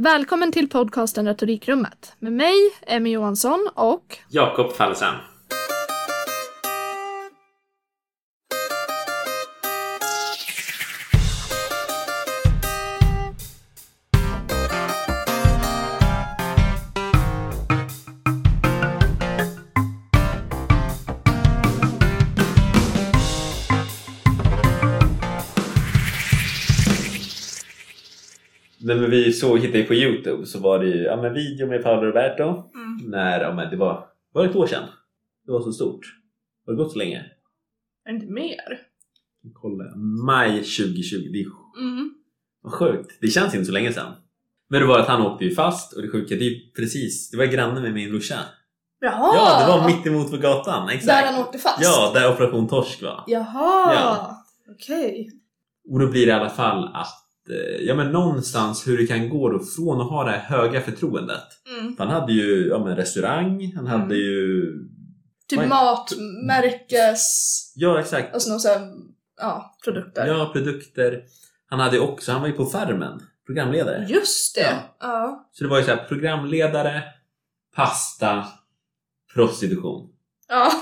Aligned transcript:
Välkommen 0.00 0.52
till 0.52 0.68
podcasten 0.68 1.26
Retorikrummet 1.26 2.12
med 2.18 2.32
mig, 2.32 2.54
Emmy 2.86 3.10
Johansson 3.10 3.68
och 3.74 4.18
Jakob 4.28 4.72
Fallesen. 4.72 5.14
Vi 29.24 29.32
såg, 29.32 29.58
hittade 29.58 29.84
på 29.84 29.94
Youtube 29.94 30.46
så 30.46 30.58
var 30.60 30.78
det 30.78 30.86
ju 30.86 31.02
ja, 31.02 31.22
men 31.22 31.34
video 31.34 31.66
med 31.68 31.82
Paolo 31.82 32.06
Roberto. 32.06 32.44
Mm. 32.74 33.10
När, 33.10 33.40
ja, 33.40 33.54
men 33.54 33.70
det 33.70 33.76
var, 33.76 34.06
var 34.32 34.42
det 34.42 34.50
ett 34.50 34.56
år 34.56 34.66
sedan? 34.66 34.84
Det 35.46 35.52
var 35.52 35.60
så 35.60 35.72
stort. 35.72 36.06
Har 36.66 36.72
det 36.72 36.76
gått 36.76 36.92
så 36.92 36.98
länge? 36.98 37.24
inte 38.10 38.26
mer. 38.26 38.80
Kolla. 39.54 39.84
Maj 40.26 40.50
2020. 40.50 41.16
Det 41.32 41.40
är 41.40 41.46
Mm. 41.82 42.10
vad 42.62 42.72
sjukt. 42.72 43.18
Det 43.20 43.26
känns 43.28 43.54
inte 43.54 43.66
så 43.66 43.72
länge 43.72 43.92
sedan. 43.92 44.12
Men 44.70 44.80
det 44.80 44.86
var 44.86 44.98
att 44.98 45.08
han 45.08 45.22
åkte 45.22 45.44
ju 45.44 45.54
fast 45.54 45.92
och 45.92 46.02
det 46.02 46.08
sjuka, 46.08 46.34
det 46.34 46.46
är 46.46 46.74
precis, 46.76 47.30
det 47.30 47.36
var 47.36 47.44
granne 47.44 47.80
med 47.80 47.92
min 47.94 48.10
brorsa. 48.10 48.38
Jaha! 49.00 49.34
Ja, 49.36 49.60
det 49.66 49.72
var 49.78 49.86
mitt 49.96 50.06
emot 50.06 50.30
på 50.30 50.36
gatan. 50.36 50.88
Exakt. 50.88 51.06
Där 51.06 51.32
han 51.32 51.40
åkte 51.40 51.58
fast? 51.58 51.82
Ja, 51.82 52.10
där 52.14 52.32
Operation 52.32 52.68
Torsk 52.68 53.02
var. 53.02 53.24
Jaha! 53.26 53.94
Ja. 53.94 54.36
Okej. 54.70 55.30
Och 55.90 55.98
då 55.98 56.06
blir 56.10 56.26
det 56.26 56.32
i 56.32 56.34
alla 56.34 56.50
fall 56.50 56.84
att, 56.94 57.27
ja 57.80 57.94
men 57.94 58.12
någonstans 58.12 58.86
hur 58.88 58.98
det 58.98 59.06
kan 59.06 59.28
gå 59.28 59.50
då 59.50 59.58
från 59.64 60.00
att 60.00 60.08
ha 60.10 60.24
det 60.24 60.30
här 60.30 60.56
höga 60.58 60.80
förtroendet. 60.80 61.42
Mm. 61.80 61.96
För 61.96 62.04
han 62.04 62.12
hade 62.20 62.32
ju 62.32 62.68
ja, 62.68 62.84
men 62.84 62.96
restaurang, 62.96 63.72
han 63.76 63.86
hade 63.86 64.04
Mm. 64.04 64.16
ju... 64.16 64.72
Typ 65.48 65.58
Vad- 65.58 65.68
mat, 65.68 66.12
märkes, 66.46 67.22
Ja 67.76 68.00
exakt. 68.00 68.34
alltså 68.34 68.58
sån 68.58 68.70
här, 68.70 68.88
ja, 69.40 69.76
produkter. 69.84 70.26
Ja, 70.26 70.50
produkter. 70.52 71.22
Han 71.70 71.80
hade 71.80 72.00
också, 72.00 72.32
han 72.32 72.40
var 72.40 72.48
ju 72.48 72.54
på 72.54 72.66
Farmen, 72.66 73.20
programledare. 73.46 74.06
Just 74.08 74.54
det! 74.54 74.60
Ja. 74.60 74.96
Ja. 75.00 75.48
Så 75.52 75.64
det 75.64 75.70
var 75.70 75.78
ju 75.78 75.84
så 75.84 75.90
här 75.90 76.04
programledare, 76.08 77.02
pasta, 77.76 78.44
prostitution. 79.34 80.08
ja. 80.48 80.72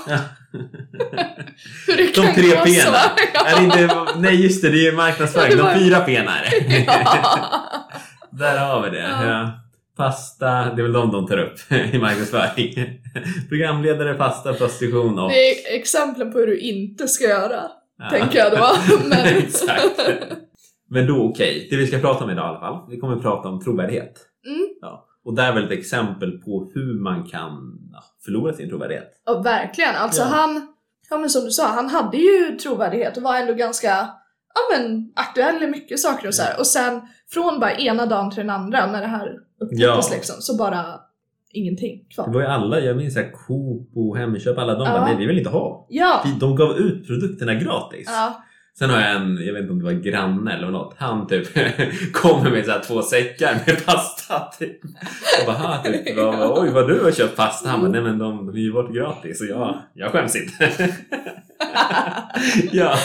Hur 1.87 1.97
det 1.97 2.15
De 2.15 2.21
kan 2.21 2.33
tre 2.35 2.43
gå 2.43 2.55
P'na. 2.55 2.81
så. 2.81 2.91
Ja. 3.33 3.45
Är 3.45 3.55
det 3.59 3.63
inte, 3.63 4.05
nej 4.17 4.43
just 4.43 4.61
det, 4.61 4.69
det 4.69 4.87
är 4.87 4.91
marknadsföring. 4.95 5.57
De 5.57 5.73
fyra 5.79 5.99
P'na 6.05 6.31
är 6.31 6.43
det. 6.69 6.83
Ja. 6.87 7.49
Där 8.31 8.57
har 8.57 8.81
vi 8.83 8.89
det. 8.97 9.01
Ja. 9.03 9.51
Pasta, 9.97 10.47
det 10.75 10.81
är 10.81 10.83
väl 10.83 10.93
de 10.93 11.11
de 11.11 11.27
tar 11.27 11.37
upp 11.37 11.71
i 11.93 11.97
marknadsföring. 11.99 12.99
Programledare, 13.49 14.13
pasta, 14.13 14.53
prostitution 14.53 15.19
och... 15.19 15.29
Det 15.29 15.49
är 15.51 15.79
exemplen 15.79 16.31
på 16.31 16.39
hur 16.39 16.47
du 16.47 16.57
inte 16.59 17.07
ska 17.07 17.23
göra, 17.23 17.61
Ja. 17.99 18.09
tänker 18.09 18.39
jag 18.39 18.51
då. 18.51 18.67
Men... 19.09 19.37
Exakt. 19.37 19.99
Men 20.89 21.07
då 21.07 21.23
okej, 21.23 21.67
det 21.69 21.75
vi 21.77 21.87
ska 21.87 21.97
prata 21.99 22.23
om 22.23 22.29
idag 22.29 22.45
i 22.45 22.47
alla 22.49 22.59
fall. 22.59 22.89
Vi 22.89 22.97
kommer 22.99 23.15
att 23.15 23.21
prata 23.21 23.49
om 23.49 23.63
trovärdighet. 23.63 24.13
Mm. 24.47 24.67
Ja. 24.81 25.06
Och 25.27 25.35
det 25.35 25.41
är 25.41 25.53
väl 25.53 25.63
ett 25.65 25.71
exempel 25.79 26.31
på 26.31 26.71
hur 26.73 26.99
man 27.03 27.23
kan 27.23 27.51
ja, 27.93 28.03
förlora 28.25 28.53
sin 28.53 28.69
trovärdighet. 28.69 29.21
Ja, 29.25 29.41
verkligen. 29.41 29.95
Alltså 29.95 30.21
Ja. 30.21 30.27
han, 30.27 30.67
ja 31.09 31.17
men 31.17 31.29
som 31.29 31.43
du 31.43 31.51
sa, 31.51 31.67
han 31.67 31.89
hade 31.89 32.17
ju 32.17 32.57
trovärdighet 32.57 33.17
och 33.17 33.23
var 33.23 33.35
ändå 33.37 33.53
ganska 33.53 33.87
ja, 34.53 34.77
men, 34.77 35.11
aktuell 35.15 35.63
i 35.63 35.67
mycket 35.67 35.99
saker 35.99 36.27
och 36.27 36.33
så 36.35 36.43
här. 36.43 36.59
Och 36.59 36.67
sen 36.67 37.01
från 37.29 37.59
bara 37.59 37.71
ena 37.73 38.05
dagen 38.05 38.29
till 38.31 38.39
den 38.39 38.49
andra 38.49 38.85
när 38.91 39.01
det 39.01 39.07
här 39.07 39.33
upptäcktes 39.61 40.11
liksom, 40.11 40.35
så 40.39 40.57
bara 40.57 40.85
ingenting 41.51 42.05
Det 42.07 42.13
kvar. 42.15 42.33
var 42.33 42.41
ju 42.41 42.47
alla, 42.47 42.79
jag 42.79 42.97
minns 42.97 43.13
såhär 43.13 43.31
Coop 43.47 43.89
och 43.95 44.17
Hemköp, 44.17 44.57
alla 44.57 44.73
de 44.73 44.83
Ja. 44.87 44.91
bara 44.93 45.05
nej 45.05 45.15
vi 45.17 45.25
vill 45.25 45.37
inte 45.37 45.49
ha. 45.49 45.85
Ja! 45.89 46.23
De 46.39 46.55
gav 46.55 46.77
ut 46.77 47.07
produkterna 47.07 47.53
gratis. 47.53 48.05
ja. 48.07 48.43
Sen 48.79 48.89
har 48.89 49.01
jag 49.01 49.11
en, 49.15 49.37
jag 49.45 49.53
vet 49.53 49.61
inte 49.61 49.71
om 49.73 49.79
det 49.79 49.85
var 49.85 49.91
granne 49.91 50.53
eller 50.53 50.67
något, 50.71 50.95
han 50.97 51.27
typ 51.27 51.47
kommer 52.13 52.51
med 52.51 52.65
så 52.65 52.71
här 52.71 52.79
två 52.79 53.01
säckar 53.01 53.53
med 53.67 53.85
pasta 53.85 54.39
typ. 54.59 54.77
Jag 55.37 55.45
bara, 55.45 55.57
"Ha, 55.67 55.83
typ, 55.83 56.17
vad, 56.17 56.59
oj 56.63 56.69
vad 56.69 56.87
du 56.87 57.03
har 57.03 57.11
köpt 57.11 57.35
pasta. 57.35 57.69
Han 57.69 57.79
bara, 57.81 57.91
nej 57.91 58.01
men 58.01 58.17
de, 58.17 58.45
de 58.47 58.55
är 58.55 58.59
ju 58.59 58.73
bort 58.73 58.93
gratis 58.93 59.41
och 59.41 59.47
jag, 59.47 59.81
jag 59.93 60.11
skäms 60.11 60.35
inte. 60.35 60.71
ja, 62.71 62.95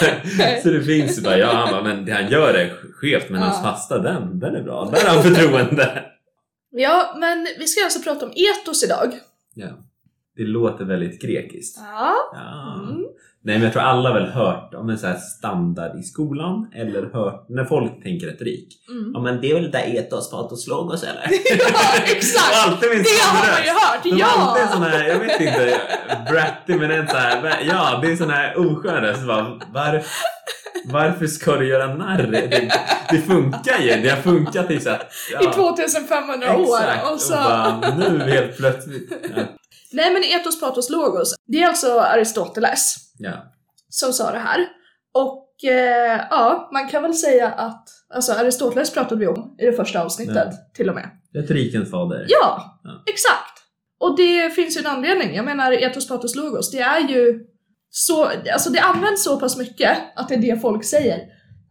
så 0.62 0.68
det 0.70 0.82
finns 0.82 1.18
ju 1.18 1.22
bara, 1.22 1.38
ja 1.38 1.52
han 1.52 1.70
bara, 1.70 1.82
men 1.82 2.04
det 2.04 2.12
han 2.12 2.28
gör 2.30 2.54
är 2.54 2.72
skevt 2.94 3.30
men 3.30 3.40
Ja. 3.40 3.46
hans 3.46 3.62
pasta 3.62 3.98
den, 3.98 4.38
den 4.38 4.54
är 4.56 4.62
bra. 4.62 4.90
Där 4.92 5.08
har 5.08 5.14
han 5.14 5.22
förtroende. 5.22 6.04
ja, 6.70 7.16
men 7.18 7.46
vi 7.58 7.66
ska 7.66 7.84
alltså 7.84 8.00
prata 8.02 8.26
om 8.26 8.32
etos 8.36 8.84
idag. 8.84 9.12
Ja. 9.54 9.68
Det 10.36 10.42
låter 10.44 10.84
väldigt 10.84 11.22
grekiskt. 11.22 11.78
Ja. 11.80 12.14
Ja. 12.32 12.80
Mm. 12.88 13.04
Nej 13.44 13.54
men 13.54 13.62
jag 13.62 13.72
tror 13.72 13.82
alla 13.82 14.08
har 14.08 14.20
väl 14.20 14.30
hört 14.30 14.74
om 14.74 14.90
en 14.90 14.98
så 14.98 15.06
här 15.06 15.16
standard 15.16 15.98
i 15.98 16.02
skolan 16.02 16.70
eller 16.74 17.02
hört 17.12 17.46
när 17.48 17.64
folk 17.64 18.02
tänker 18.02 18.26
retorik. 18.26 18.68
Mm. 18.90 19.10
Ja 19.14 19.20
men 19.20 19.40
det 19.40 19.50
är 19.50 19.54
väl 19.54 19.62
det 19.62 19.78
där 19.78 19.96
etos, 19.96 20.30
patos, 20.30 20.66
logos 20.66 21.02
eller? 21.02 21.22
Ja, 21.58 22.02
exakt! 22.04 22.50
Och 22.50 22.72
alltid 22.72 22.90
en 22.90 23.02
Det 23.02 23.22
har 23.22 23.52
man 23.52 23.64
ju 23.64 23.70
hört! 23.70 24.02
De 24.02 24.10
har 24.22 24.48
alltid 24.48 24.62
Ja! 24.62 24.68
sån 24.72 24.82
här, 24.82 25.08
jag 25.08 25.18
vet 25.18 25.40
inte, 25.40 25.80
bratty 26.30 26.78
men 26.78 26.90
en 26.90 27.06
här, 27.06 27.62
ja 27.68 27.98
det 28.02 28.12
är 28.12 28.16
sån 28.16 28.30
här 28.30 28.58
oskön 28.58 29.00
röst. 29.00 29.26
Bara, 29.26 29.58
Var, 29.72 30.02
varför 30.84 31.26
ska 31.26 31.56
du 31.56 31.68
göra 31.68 31.94
narr? 31.94 32.22
Det, 32.22 32.70
det 33.10 33.18
funkar 33.18 33.78
ju, 33.78 34.02
det 34.02 34.08
har 34.08 34.22
funkat 34.22 34.70
i 34.70 34.80
så 34.80 34.90
här, 34.90 35.02
I 35.40 35.46
2500 35.54 36.56
år 36.56 36.78
Exakt, 36.78 37.12
och 37.12 37.20
så... 37.20 37.34
bara, 37.34 37.94
nu 37.98 38.18
helt 38.18 38.56
plötsligt. 38.56 39.12
Ja. 39.36 39.42
Nej 39.92 40.12
men 40.12 40.22
etos, 40.24 40.60
patos, 40.60 40.90
logos. 40.90 41.34
Det 41.46 41.62
är 41.62 41.68
alltså 41.68 42.00
Aristoteles. 42.00 42.96
Ja. 43.22 43.32
som 43.88 44.12
sa 44.12 44.32
det 44.32 44.38
här. 44.38 44.68
Och 45.14 45.64
eh, 45.64 46.20
ja, 46.30 46.70
man 46.72 46.88
kan 46.88 47.02
väl 47.02 47.14
säga 47.14 47.48
att 47.48 47.88
alltså 48.14 48.32
Aristoteles 48.32 48.90
pratade 48.94 49.20
vi 49.20 49.26
om 49.26 49.56
i 49.58 49.66
det 49.66 49.72
första 49.72 50.02
avsnittet 50.04 50.48
Ja. 50.50 50.52
till 50.74 50.88
och 50.88 50.94
med. 50.94 51.08
Retorikens 51.34 51.90
fader. 51.90 52.26
Ja, 52.28 52.80
Ja. 52.84 53.02
exakt! 53.06 53.58
Och 54.00 54.16
det 54.16 54.50
finns 54.54 54.76
ju 54.76 54.80
en 54.80 54.86
anledning. 54.86 55.34
Jag 55.34 55.44
menar 55.44 55.72
etos, 55.72 56.08
patos, 56.08 56.36
logos, 56.36 56.70
det 56.70 56.78
är 56.80 57.08
ju 57.08 57.40
så, 57.90 58.24
alltså 58.52 58.70
det 58.70 58.80
används 58.80 59.24
så 59.24 59.40
pass 59.40 59.56
mycket 59.56 59.98
att 60.16 60.28
det 60.28 60.34
är 60.34 60.38
det 60.38 60.60
folk 60.60 60.84
säger. 60.84 61.20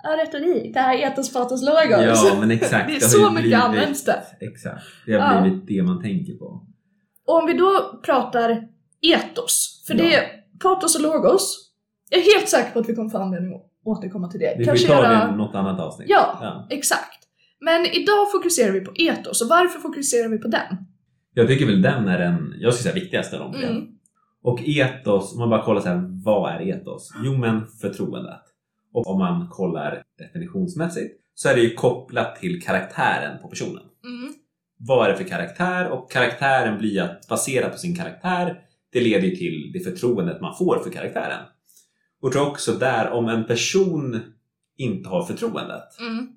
Ja, 0.04 0.10
retorik, 0.10 0.74
det 0.74 0.80
här 0.80 0.98
är 0.98 1.08
etos, 1.08 1.34
patos, 1.34 1.62
logos. 1.64 2.24
Ja 2.26 2.38
men 2.40 2.52
exakt. 2.52 2.88
det 2.90 2.96
är 2.96 3.00
så 3.00 3.20
mycket 3.30 3.42
blivit- 3.42 3.60
används 3.64 4.04
det. 4.04 4.24
Exakt. 4.40 4.84
Det 5.06 5.14
har 5.14 5.36
Ja. 5.36 5.42
blivit 5.42 5.68
det 5.68 5.84
man 5.84 6.02
tänker 6.02 6.34
på. 6.34 6.46
Och 7.28 7.36
om 7.42 7.46
vi 7.46 7.54
då 7.54 8.00
pratar 8.06 8.68
etos, 9.02 9.84
för 9.88 9.94
det 9.94 10.04
Ja. 10.12 10.20
är 10.20 10.41
patos 10.64 10.96
och 10.96 11.02
logos. 11.02 11.72
Jag 12.10 12.20
är 12.20 12.24
helt 12.36 12.50
säker 12.50 12.72
på 12.72 12.80
att 12.80 12.90
vi 12.90 12.96
kommer 12.96 13.10
få 13.10 13.18
anledning 13.18 13.56
att 13.56 13.62
återkomma 13.86 14.28
till 14.28 14.40
det. 14.40 14.56
Vi 14.58 14.66
Kanske 14.66 14.88
får 14.88 14.94
ta 14.94 15.04
göra- 15.04 15.28
det 15.28 15.34
i 15.34 15.38
något 15.38 15.56
annat 15.56 15.80
avsnitt. 15.80 16.10
Ja, 16.10 16.38
Ja. 16.42 16.68
exakt. 16.70 17.18
Men 17.60 17.86
idag 17.86 18.32
fokuserar 18.32 18.72
vi 18.72 18.82
på 18.82 18.92
etos, 18.96 19.42
och 19.42 19.48
varför 19.50 19.80
fokuserar 19.80 20.30
vi 20.30 20.38
på 20.38 20.48
den? 20.48 20.78
Jag 21.34 21.48
tycker 21.48 21.66
väl 21.66 21.82
den 21.82 22.08
är 22.08 22.20
den, 22.20 22.54
jag 22.60 22.74
skulle 22.74 22.92
säga 22.92 23.04
viktigaste 23.04 23.40
av 23.40 23.52
de 23.52 23.60
tre. 23.60 23.70
Mm. 23.70 23.88
Och 24.44 24.60
etos, 24.66 25.34
om 25.34 25.40
man 25.40 25.50
bara 25.50 25.64
kollar 25.64 25.82
så 25.82 25.88
här, 25.90 26.22
vad 26.26 26.52
är 26.52 26.62
etos? 26.62 27.10
Jo 27.24 27.38
men 27.38 27.68
förtroendet. 27.82 28.42
Och 28.94 29.08
om 29.08 29.20
man 29.20 29.48
kollar 29.50 30.04
definitionsmässigt 30.20 31.16
så 31.36 31.50
är 31.50 31.56
det 31.56 31.62
ju 31.62 31.74
kopplat 31.74 32.36
till 32.36 32.62
karaktären 32.62 33.42
på 33.42 33.48
personen. 33.48 33.84
Mm. 34.06 34.34
Vad 34.80 35.06
är 35.08 35.12
det 35.12 35.18
för 35.18 35.24
karaktär? 35.24 35.90
Och 35.90 36.12
karaktären 36.12 36.78
blir 36.78 37.02
att 37.02 37.28
baserat 37.28 37.72
på 37.72 37.78
sin 37.78 37.96
karaktär, 37.96 38.60
det 38.94 39.02
leder 39.02 39.28
ju 39.28 39.36
till 39.36 39.72
det 39.74 39.80
förtroendet 39.80 40.42
man 40.42 40.56
får 40.58 40.80
för 40.84 40.90
karaktären. 40.92 41.44
Och 42.22 42.26
jag 42.28 42.32
tror 42.34 42.48
också 42.48 42.72
där, 42.72 43.12
om 43.12 43.28
en 43.28 43.44
person 43.46 44.20
inte 44.78 45.10
har 45.10 45.24
förtroendet, 45.26 46.00
Mm. 46.00 46.28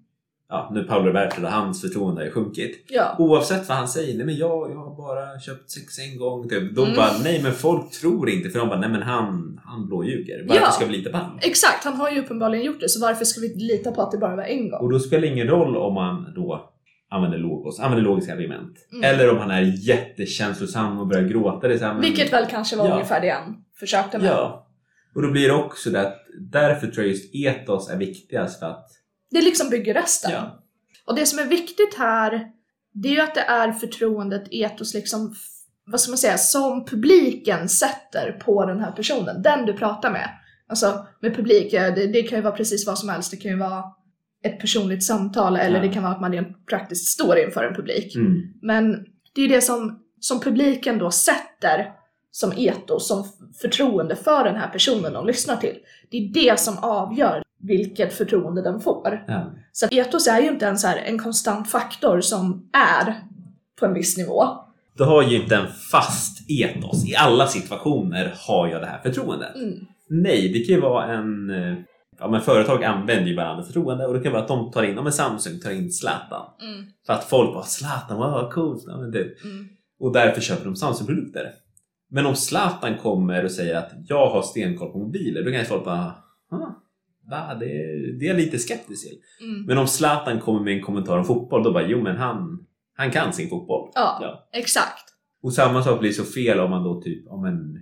ja 0.49 0.71
nu 0.75 0.85
Paolo 0.85 1.07
Roberto 1.07 1.43
och 1.43 1.49
hans 1.49 1.81
förtroende 1.81 2.21
har 2.21 2.27
ju 2.27 2.33
sjunkit. 2.33 2.85
Ja. 2.89 3.17
Oavsett 3.19 3.69
vad 3.69 3.79
han 3.79 3.89
säger, 3.89 4.17
nej 4.17 4.27
men 4.27 4.37
jag, 4.37 4.71
jag 4.71 4.77
har 4.77 4.97
bara 4.97 5.41
köpt 5.41 5.71
sex 5.71 5.99
en 5.99 6.19
gång. 6.19 6.49
Typ. 6.49 6.75
Då 6.75 6.83
Mm. 6.85 6.97
bara, 6.97 7.11
nej 7.25 7.43
men 7.43 7.53
folk 7.53 7.91
tror 7.91 8.31
inte 8.31 8.51
för 8.51 8.59
de 8.59 8.69
bara, 8.69 8.81
nej 8.81 8.89
men 8.91 9.03
han, 9.03 9.61
han 9.65 9.87
blåljuger. 9.87 10.45
Varför 10.49 10.63
Ja. 10.63 10.71
ska 10.71 10.87
vi 10.87 10.93
lita 10.97 11.11
på 11.11 11.17
honom? 11.17 11.39
Exakt, 11.43 11.85
han 11.85 11.95
har 11.95 12.11
ju 12.11 12.21
uppenbarligen 12.21 12.65
gjort 12.65 12.81
det, 12.81 12.89
så 12.89 13.01
varför 13.01 13.25
ska 13.25 13.41
vi 13.41 13.55
lita 13.55 13.93
på 13.93 14.03
att 14.03 14.11
det 14.13 14.19
bara 14.19 14.37
var 14.37 14.43
en 14.45 14.71
gång? 14.71 14.81
Och 14.81 14.93
då 14.93 14.99
spelar 14.99 15.21
det 15.23 15.29
ingen 15.29 15.47
roll 15.49 15.77
om 15.77 15.95
man 15.95 16.33
då 16.35 16.71
använder 17.11 17.39
logos, 17.39 17.81
använder 17.81 18.05
logiska 18.05 18.33
argument. 18.33 18.79
Mm. 18.93 19.05
Eller 19.05 19.31
om 19.31 19.39
han 19.39 19.51
är 19.51 19.89
jättekänslosam 19.89 20.99
och 20.99 21.07
börjar 21.07 21.29
gråta. 21.29 21.69
Det 21.69 21.79
så 21.79 21.85
här, 21.85 21.93
men, 21.93 22.03
Vilket 22.03 22.33
väl 22.33 22.47
kanske 22.47 22.77
var 22.77 22.89
Ja. 22.89 22.93
ungefär 22.95 23.21
det 23.21 23.31
han 23.31 23.65
försökte 23.81 24.19
med. 24.19 24.27
Ja. 24.27 24.69
Och 25.15 25.23
då 25.23 25.31
blir 25.31 25.49
det 25.49 25.55
också 25.55 25.91
det 25.91 26.01
att 26.01 26.17
därför 26.41 26.87
tror 26.87 27.07
jag 27.07 27.15
just 27.15 27.35
etos 27.35 27.91
är 27.91 27.97
viktigast 27.97 28.59
för 28.59 28.67
att 28.67 28.87
Det 29.31 29.41
liksom 29.43 29.71
bygger 29.71 29.95
resten. 29.95 30.31
ja, 30.33 30.65
Och 31.07 31.15
det 31.17 31.27
som 31.27 31.39
är 31.39 31.45
viktigt 31.45 31.95
här, 31.99 32.47
det 32.95 33.09
är 33.09 33.13
ju 33.13 33.21
att 33.21 33.35
det 33.35 33.41
är 33.41 33.73
förtroendet, 33.73 34.45
etos 34.51 34.95
liksom, 34.95 35.35
vad 35.87 36.01
ska 36.01 36.11
man 36.11 36.19
säga, 36.19 36.39
som 36.39 36.85
publiken 36.85 37.69
sätter 37.69 38.33
på 38.33 38.67
den 38.67 38.81
här 38.81 38.93
personen, 38.93 39.43
den 39.43 39.67
du 39.67 39.73
pratar 39.73 40.11
med. 40.11 40.31
Alltså 40.69 41.07
med 41.21 41.37
publik, 41.37 41.73
det, 41.73 42.07
det 42.07 42.23
kan 42.23 42.39
ju 42.39 42.43
vara 42.43 42.57
precis 42.57 42.87
vad 42.87 42.99
som 42.99 43.09
helst, 43.09 43.31
det 43.31 43.37
kan 43.37 43.51
ju 43.51 43.59
vara 43.59 43.85
ett 44.45 44.61
personligt 44.61 45.05
samtal 45.05 45.57
eller 45.57 45.77
Ja. 45.77 45.83
det 45.83 45.93
kan 45.93 46.03
vara 46.03 46.13
att 46.13 46.21
man 46.21 46.33
rent 46.33 46.67
praktiskt 46.67 47.07
står 47.09 47.39
inför 47.39 47.65
en 47.65 47.75
publik. 47.75 48.17
Mm. 48.17 48.43
Men 48.63 48.93
det 49.35 49.41
är 49.41 49.43
ju 49.43 49.55
det 49.55 49.61
som, 49.61 50.01
som 50.21 50.41
publiken 50.41 50.99
då 50.99 51.11
sätter 51.11 51.93
som 52.31 52.53
etos, 52.57 53.09
som 53.09 53.25
förtroende 53.63 54.17
för 54.17 54.45
den 54.45 54.57
här 54.57 54.69
personen 54.69 55.13
de 55.13 55.27
lyssnar 55.27 55.57
till. 55.57 55.77
Det 56.11 56.17
är 56.17 56.29
det 56.33 56.61
som 56.61 56.79
avgör 56.79 57.43
vilket 57.61 58.13
förtroende 58.13 58.63
den 58.63 58.81
får. 58.81 59.25
Ja. 59.27 59.53
Så 59.73 59.87
etos 59.91 60.27
är 60.27 60.41
ju 60.41 60.49
inte 60.49 60.67
en, 60.67 60.79
så 60.79 60.87
här, 60.87 60.97
en 60.97 61.19
konstant 61.19 61.71
faktor 61.71 62.21
som 62.21 62.71
är 62.73 63.15
på 63.81 63.87
en 63.87 63.95
viss 63.95 64.17
nivå. 64.17 64.45
Du 64.97 65.05
har 65.05 65.23
ju 65.23 65.43
inte 65.43 65.57
en 65.57 65.67
fast 65.91 66.51
etos. 66.51 67.11
I 67.11 67.17
alla 67.17 67.47
situationer 67.47 68.35
har 68.47 68.69
jag 68.69 68.83
det 68.83 68.87
här 68.87 69.01
förtroendet. 69.03 69.55
Mm. 69.57 69.87
Nej, 70.09 70.49
det 70.53 70.59
kan 70.59 70.75
ju 70.75 70.81
vara 70.81 71.13
en... 71.13 71.51
Ja, 72.19 72.29
men 72.31 72.41
företag 72.41 72.85
använder 72.85 73.31
ju 73.31 73.37
varandras 73.37 73.67
förtroende 73.67 74.07
och 74.07 74.15
det 74.15 74.21
kan 74.21 74.33
vara 74.33 74.43
att 74.43 74.49
de 74.49 74.71
tar 74.71 74.83
in, 74.83 74.95
ja 74.97 75.03
men 75.03 75.13
Samsung 75.13 75.61
tar 75.61 75.71
in 75.71 75.93
Zlatan. 75.93 76.47
Mm. 76.63 76.87
För 77.07 77.13
att 77.13 77.25
folk 77.25 77.55
bara 77.55 77.65
Zlatan, 77.65 78.17
wow, 78.17 78.31
vad 78.31 78.53
coolt. 78.53 78.85
Ja, 78.87 78.97
men. 78.97 79.15
Mm. 79.15 79.69
Och 80.01 80.13
därför 80.13 80.41
köper 80.41 80.65
de 80.65 80.77
Samsung-produkter. 80.77 81.53
Men 82.11 82.27
om 82.27 82.37
Zlatan 82.37 82.99
kommer 82.99 83.45
och 83.45 83.51
säger 83.51 83.75
att 83.77 83.91
jag 84.09 84.31
har 84.31 84.43
stenkoll 84.43 84.93
på 84.93 84.99
mobiler, 84.99 85.45
då 85.45 85.51
kan 85.51 85.61
ju 85.61 85.65
folk 85.67 85.85
bara 85.85 86.15
ah, 86.51 86.75
va, 87.31 87.55
det, 87.61 87.67
det 88.19 88.25
är 88.25 88.29
jag 88.29 88.37
lite 88.37 88.59
skeptisk 88.59 89.09
till. 89.09 89.19
Mm. 89.41 89.67
Men 89.67 89.79
om 89.79 89.87
Zlatan 89.87 90.41
kommer 90.41 90.61
med 90.61 90.75
en 90.75 90.83
kommentar 90.83 91.19
om 91.19 91.25
fotboll, 91.25 91.63
då 91.63 91.73
bara 91.73 91.87
jo 91.87 92.03
men 92.03 92.17
han, 92.17 92.67
han 92.97 93.11
kan 93.11 93.33
sin 93.33 93.49
fotboll. 93.49 93.91
Ja, 93.95 94.19
Ja. 94.23 94.49
exakt. 94.53 95.05
Och 95.43 95.53
samma 95.53 95.83
sak 95.83 96.01
blir 96.01 96.13
så 96.13 96.25
fel 96.25 96.61
om 96.61 96.71
man 96.71 96.85
då 96.85 97.01
typ 97.03 97.29
om 97.29 97.45
en, 97.45 97.79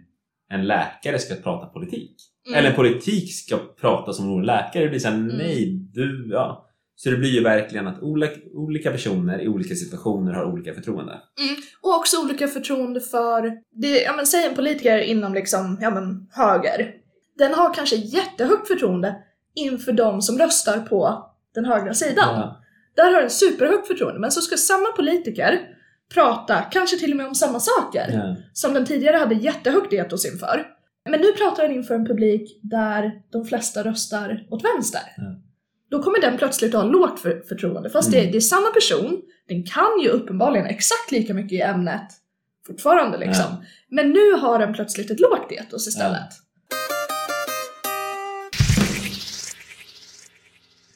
en 0.48 0.66
läkare 0.66 1.18
ska 1.18 1.34
prata 1.34 1.66
politik. 1.66 2.16
Mm. 2.46 2.58
Eller 2.58 2.72
politik 2.72 3.34
ska 3.34 3.56
prata 3.80 4.12
som 4.12 4.38
en 4.38 4.46
läkare. 4.46 4.82
Det 4.82 4.88
blir 4.88 4.98
såhär, 5.00 5.16
nej, 5.16 5.78
du, 5.92 6.28
ja. 6.32 6.68
Så 6.94 7.10
det 7.10 7.16
blir 7.16 7.30
ju 7.30 7.42
verkligen 7.42 7.86
att 7.86 8.02
olika, 8.02 8.34
olika 8.54 8.90
personer 8.90 9.42
i 9.42 9.48
olika 9.48 9.74
situationer 9.74 10.32
har 10.32 10.44
olika 10.44 10.74
förtroende. 10.74 11.20
Och 11.82 11.96
också 11.96 12.22
olika 12.24 12.48
förtroende 12.48 13.00
för, 13.00 13.52
det, 13.72 14.02
ja 14.02 14.12
men 14.16 14.26
säg 14.26 14.46
en 14.46 14.54
politiker 14.54 14.98
inom 14.98 15.34
liksom, 15.34 15.78
ja 15.80 15.90
men 15.90 16.26
höger. 16.32 16.94
Den 17.38 17.54
har 17.54 17.74
kanske 17.74 17.96
jättehögt 17.96 18.68
förtroende 18.68 19.16
inför 19.54 19.92
de 19.92 20.22
som 20.22 20.38
röstar 20.38 20.80
på 20.80 21.30
den 21.54 21.64
högra 21.64 21.94
sidan. 21.94 22.34
Ja. 22.40 22.62
Där 22.96 23.12
har 23.12 23.20
den 23.20 23.30
superhögt 23.30 23.86
förtroende, 23.86 24.20
men 24.20 24.30
så 24.32 24.40
ska 24.40 24.56
samma 24.56 24.92
politiker 24.96 25.60
prata, 26.14 26.60
kanske 26.60 26.98
till 26.98 27.10
och 27.10 27.16
med 27.16 27.26
om 27.26 27.34
samma 27.34 27.60
saker, 27.60 28.10
Ja. 28.12 28.36
som 28.52 28.74
den 28.74 28.86
tidigare 28.86 29.16
hade 29.16 29.34
jättehögt 29.34 29.92
etos 29.92 30.26
inför. 30.32 30.66
Men 31.10 31.20
nu 31.20 31.32
pratar 31.32 31.62
den 31.62 31.72
inför 31.72 31.94
en 31.94 32.06
publik 32.06 32.58
där 32.62 33.22
de 33.32 33.44
flesta 33.44 33.82
röstar 33.84 34.46
åt 34.50 34.64
vänster. 34.64 35.00
Ja. 35.16 35.22
Då 35.90 36.02
kommer 36.02 36.20
den 36.20 36.38
plötsligt 36.38 36.74
ha 36.74 36.82
lågt 36.82 37.20
för, 37.20 37.40
förtroende, 37.48 37.90
fast 37.90 38.08
Mm. 38.14 38.24
det, 38.26 38.30
det 38.32 38.36
är 38.38 38.40
samma 38.40 38.70
person, 38.70 39.22
den 39.48 39.62
kan 39.66 40.00
ju 40.02 40.08
uppenbarligen 40.08 40.66
exakt 40.66 41.10
lika 41.12 41.34
mycket 41.34 41.52
i 41.52 41.60
ämnet 41.60 42.08
fortfarande 42.66 43.18
liksom. 43.18 43.44
Ja. 43.50 43.62
Men 43.88 44.10
nu 44.10 44.32
har 44.32 44.58
den 44.58 44.74
plötsligt 44.74 45.10
ett 45.10 45.20
lågt 45.20 45.52
etos 45.52 45.88
istället. 45.88 46.28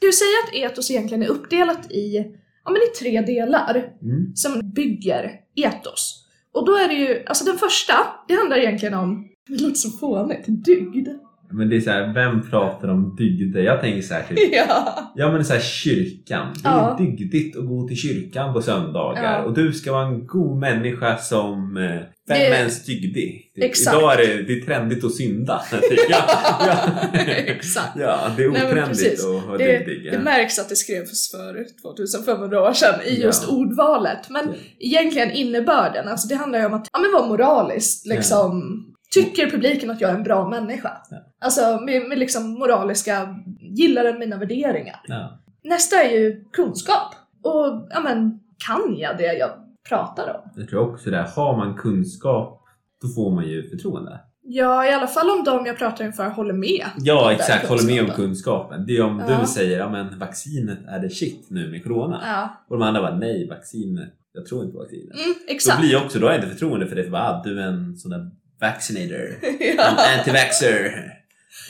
Du 0.01 0.13
säger 0.13 0.37
att 0.45 0.55
etos 0.73 0.91
egentligen 0.91 1.23
är 1.23 1.29
uppdelat 1.29 1.91
i, 1.93 2.17
ja, 2.65 2.71
men 2.71 2.83
i 2.83 2.87
tre 2.99 3.21
delar 3.21 3.93
Mm. 4.03 4.33
som 4.37 4.71
bygger 4.73 5.31
etos. 5.55 6.27
Och 6.53 6.67
då 6.67 6.77
är 6.77 6.89
det 6.89 6.95
ju, 6.95 7.25
alltså 7.27 7.45
den 7.45 7.59
första, 7.59 7.95
det 8.29 8.35
handlar 8.35 8.57
egentligen 8.57 8.95
om, 8.95 9.29
det 9.49 9.63
låter 9.63 9.75
så 9.77 9.91
fånigt, 9.91 10.45
dygd. 10.47 11.09
Men 11.51 11.69
det 11.69 11.77
är 11.77 11.81
så 11.81 11.91
här, 11.91 12.13
vem 12.15 12.51
pratar 12.51 12.89
om 12.89 13.17
dygder? 13.19 13.61
Jag 13.61 13.81
tänker 13.81 14.03
så 14.03 14.15
här, 14.15 14.23
typ, 14.23 14.39
Ja. 14.53 15.13
ja 15.17 15.33
men 15.33 15.45
så 15.45 15.53
här 15.53 15.61
kyrkan. 15.61 16.47
Det 16.63 16.69
är 16.69 16.73
Ja. 16.73 16.97
dygdigt 16.99 17.57
att 17.57 17.67
gå 17.67 17.89
till 17.89 17.97
kyrkan 17.97 18.53
på 18.55 18.63
söndagar 18.63 19.23
Ja. 19.39 19.43
och 19.45 19.55
du 19.55 19.73
ska 19.73 19.93
vara 19.93 20.07
en 20.07 20.27
god 20.27 20.59
människa 20.59 21.17
som 21.19 21.77
eh, 21.77 21.83
vem 21.83 22.39
Det- 22.39 22.47
är 22.47 22.59
ens 22.59 22.85
dygdig? 22.85 23.53
Exakt. 23.57 23.97
Idag 23.97 24.13
är 24.13 24.17
det, 24.27 24.43
det 24.43 24.53
är 24.53 24.61
trendigt 24.67 25.05
att 25.05 25.15
synda. 25.15 25.63
ja, 26.11 26.25
ja. 26.67 26.79
Exakt. 27.27 27.93
ja, 27.99 28.19
det 28.37 28.43
är 28.45 28.49
otrendigt 28.51 29.21
att 29.25 29.47
vara 29.47 29.59
Det, 29.59 29.79
dygdig. 29.87 30.13
det 30.13 30.19
märks 30.19 30.59
att 30.59 30.69
det 30.69 30.77
skrevs 30.77 31.31
för 31.31 31.67
2500 31.83 32.63
år 32.63 32.73
sedan 32.73 33.01
i 33.07 33.23
just 33.23 33.45
Ja. 33.49 33.55
ordvalet. 33.57 34.31
Men 34.31 34.47
Ja. 34.49 34.55
egentligen 34.79 35.31
innebörden, 35.31 36.09
alltså 36.09 36.29
det 36.29 36.35
handlar 36.35 36.59
ju 36.59 36.67
om 36.67 36.75
att 36.75 36.89
ja, 36.93 36.99
men 36.99 37.13
vara 37.13 37.27
moraliskt 37.27 38.07
liksom. 38.07 38.83
Tycker 39.25 39.51
publiken 39.51 39.91
att 39.91 40.01
jag 40.01 40.11
är 40.11 40.15
en 40.15 40.23
bra 40.23 40.49
människa? 40.49 40.93
Ja. 41.11 41.17
Alltså 41.41 41.81
med, 41.81 42.09
med 42.09 42.19
liksom 42.19 42.51
moraliska, 42.51 43.35
gillar 43.61 44.05
den 44.05 44.19
mina 44.19 44.37
värderingar? 44.39 45.01
Ja. 45.07 45.41
Nästa 45.65 45.97
är 46.03 46.11
ju 46.11 46.45
kunskap. 46.53 47.15
Och 47.43 47.87
ja 47.91 48.01
men, 48.01 48.41
kan 48.67 48.97
jag 48.99 49.19
det 49.19 49.33
jag 49.39 49.51
pratar 49.89 50.41
om? 50.45 50.51
Jag 50.57 50.69
tror 50.69 50.91
också 50.93 51.11
det. 51.11 51.27
Har 51.37 51.57
man 51.57 51.75
kunskap, 51.77 52.63
då 53.03 53.09
får 53.09 53.31
man 53.35 53.45
ju 53.49 53.71
förtroende. 53.71 54.21
Ja, 54.49 54.87
i 54.87 54.93
alla 54.93 55.07
fall 55.07 55.31
om 55.31 55.45
de 55.45 55.67
jag 55.67 55.79
pratar 55.79 56.05
inför 56.05 56.29
håller 56.29 56.53
med. 56.53 56.85
Ja, 56.99 57.33
exakt. 57.33 57.69
Håller 57.69 57.87
med 57.87 58.03
om 58.05 58.11
kunskapen. 58.11 58.87
Det 58.87 58.97
är 58.97 59.03
om 59.05 59.23
Ja. 59.29 59.41
du 59.41 59.47
säger 59.47 59.79
ja 59.79 59.89
men 59.91 60.19
vaccinet 60.19 60.79
är 60.89 60.99
det 60.99 61.11
shit 61.11 61.47
nu 61.51 61.71
med 61.71 61.83
corona. 61.85 62.21
Ja, 62.27 62.65
Och 62.69 62.79
de 62.79 62.83
andra 62.89 63.01
bara 63.03 63.17
nej, 63.17 63.49
vaccinet. 63.49 64.09
Jag 64.33 64.47
tror 64.47 64.63
inte 64.63 64.73
på 64.73 64.79
vaccinet. 64.79 65.15
mm, 65.15 65.35
Då 65.49 65.53
exakt. 65.53 65.81
blir 65.81 65.93
jag 65.93 66.05
också, 66.05 66.19
då 66.19 66.27
har 66.27 66.33
jag 66.33 66.43
inte 66.43 66.51
förtroende 66.55 66.87
för 66.87 66.97
det. 66.97 67.05
För 67.05 67.11
bara, 67.11 67.23
ah, 67.23 67.43
du 67.45 67.61
är 67.61 67.67
en 67.67 67.97
sån 67.97 68.11
där 68.11 68.31
vaccinator. 68.61 69.29
ja. 69.77 69.97
Anti-vaxxer. 70.19 70.93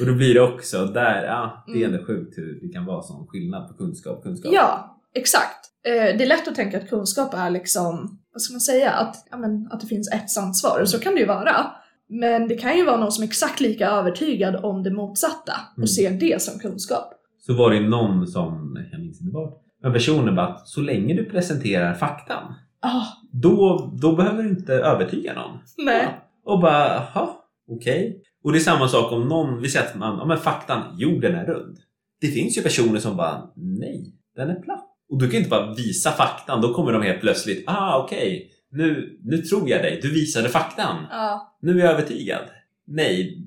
Och 0.01 0.07
då 0.07 0.13
blir 0.15 0.35
det 0.35 0.41
också 0.41 0.85
där, 0.87 1.25
ja, 1.25 1.65
det 1.67 1.73
är 1.73 1.77
Mm. 1.87 1.95
ändå 1.95 2.07
sjukt 2.07 2.39
hur 2.39 2.61
det 2.63 2.69
kan 2.73 2.85
vara 2.85 3.03
sån 3.03 3.27
skillnad 3.27 3.69
på 3.69 3.75
kunskap 3.75 4.17
och 4.19 4.23
kunskap. 4.23 4.53
Ja, 4.55 5.01
exakt. 5.15 5.67
Eh, 5.87 5.93
det 6.19 6.25
är 6.25 6.27
lätt 6.27 6.49
att 6.49 6.55
tänka 6.55 6.77
att 6.79 6.89
kunskap 6.89 7.35
är 7.35 7.51
liksom, 7.51 8.19
vad 8.33 8.43
ska 8.43 8.53
man 8.55 8.61
säga, 8.61 8.91
att, 8.93 9.17
ja, 9.31 9.37
men, 9.37 9.69
att 9.73 9.81
det 9.81 9.87
finns 9.87 10.13
ett 10.13 10.31
sant 10.31 10.57
svar. 10.57 10.85
Så 10.85 10.99
kan 10.99 11.15
det 11.15 11.21
ju 11.21 11.27
vara. 11.27 11.67
Men 12.09 12.49
det 12.49 12.55
kan 12.55 12.77
ju 12.77 12.85
vara 12.85 12.97
någon 12.97 13.13
som 13.13 13.23
är 13.25 13.29
exakt 13.29 13.61
lika 13.61 13.89
övertygad 13.91 14.57
om 14.65 14.83
det 14.83 14.91
motsatta 14.91 15.53
och 15.73 15.79
Mm. 15.79 15.87
ser 15.87 16.11
det 16.11 16.43
som 16.43 16.59
kunskap. 16.59 17.13
Så 17.47 17.55
var 17.55 17.71
det 17.71 17.81
någon 17.81 18.27
som, 18.27 18.77
jag 18.93 19.01
minns 19.01 19.21
inte 19.21 19.35
vad, 19.35 19.53
men 19.83 19.93
personen 19.93 20.35
bara 20.37 20.47
att 20.47 20.69
så 20.69 20.81
länge 20.81 21.15
du 21.15 21.25
presenterar 21.25 21.95
faktan, 21.95 22.55
Ah, 22.81 23.03
då, 23.33 23.91
då 24.03 24.17
behöver 24.17 24.43
du 24.43 24.49
inte 24.49 24.73
övertyga 24.75 25.35
någon. 25.35 25.59
nej. 25.79 26.03
Ja. 26.03 26.26
Och 26.47 26.61
bara, 26.61 26.89
jaha, 27.15 27.29
okej. 27.71 28.23
Och 28.45 28.53
det 28.53 28.59
är 28.59 28.61
samma 28.61 28.89
sak 28.89 29.13
om 29.13 29.29
någon, 29.29 29.63
vi 29.63 29.69
säger 29.69 29.87
att 29.87 29.95
man, 29.95 30.19
ja 30.19 30.25
men 30.25 30.39
faktan, 30.39 30.97
jorden 30.99 31.35
är 31.35 31.47
rund. 31.47 31.79
Det 32.21 32.27
finns 32.27 32.59
ju 32.59 32.63
personer 32.63 33.01
som 33.01 33.17
bara, 33.17 33.51
nej, 33.57 34.15
den 34.37 34.51
är 34.51 34.61
platt. 34.61 34.87
Och 35.11 35.19
du 35.19 35.29
kan 35.31 35.39
inte 35.39 35.51
bara 35.51 35.75
visa 35.75 36.11
faktan, 36.11 36.61
då 36.61 36.75
kommer 36.75 36.93
de 36.93 37.03
helt 37.03 37.21
plötsligt, 37.21 37.65
ah 37.67 38.03
okej, 38.05 38.51
nu, 38.71 39.19
nu 39.25 39.39
tror 39.39 39.69
jag 39.69 39.83
dig, 39.83 39.99
du 40.03 40.15
visade 40.15 40.49
faktan. 40.49 41.07
Ja, 41.11 41.59
Nu 41.63 41.81
är 41.81 41.85
jag 41.85 41.93
övertygad. 41.93 42.43
Nej, 42.87 43.39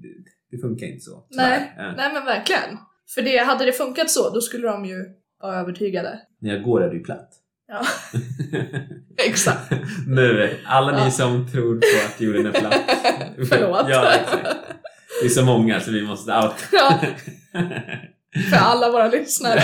det- 0.51 0.57
funkar 0.61 0.87
inte 0.87 0.99
så. 0.99 1.25
nej. 1.29 1.73
Eh, 1.79 1.93
nej 1.97 2.13
men 2.13 2.25
verkligen. 2.25 2.77
För 3.15 3.21
det, 3.21 3.37
hade 3.37 3.65
det 3.65 3.71
funkat 3.71 4.09
så, 4.09 4.29
då 4.33 4.41
skulle 4.41 4.67
de 4.67 4.85
ju 4.85 5.05
vara 5.41 5.55
övertygade. 5.55 6.19
När 6.39 6.49
jag 6.53 6.63
går 6.63 6.83
är 6.83 6.89
det 6.89 6.95
ju 6.95 7.03
platt. 7.03 7.29
Ja, 7.69 7.81
exakt. 9.25 9.71
nu, 10.07 10.57
alla 10.65 10.97
Ja. 10.97 11.05
ni 11.05 11.11
som 11.11 11.51
tror 11.51 11.75
på 11.75 12.05
att 12.15 12.21
jorden 12.21 12.45
är 12.45 12.51
platt. 12.51 12.73
Förlåt. 13.49 13.85
ja, 13.89 14.11
exakt. 14.13 14.47
Det 15.21 15.25
är 15.25 15.29
så 15.29 15.45
många 15.45 15.79
så 15.79 15.91
vi 15.91 16.01
måste 16.07 16.31
out. 16.31 16.53
Ja, 16.71 16.99
för 18.49 18.57
alla 18.57 18.91
våra 18.91 19.07
lyssnare. 19.07 19.61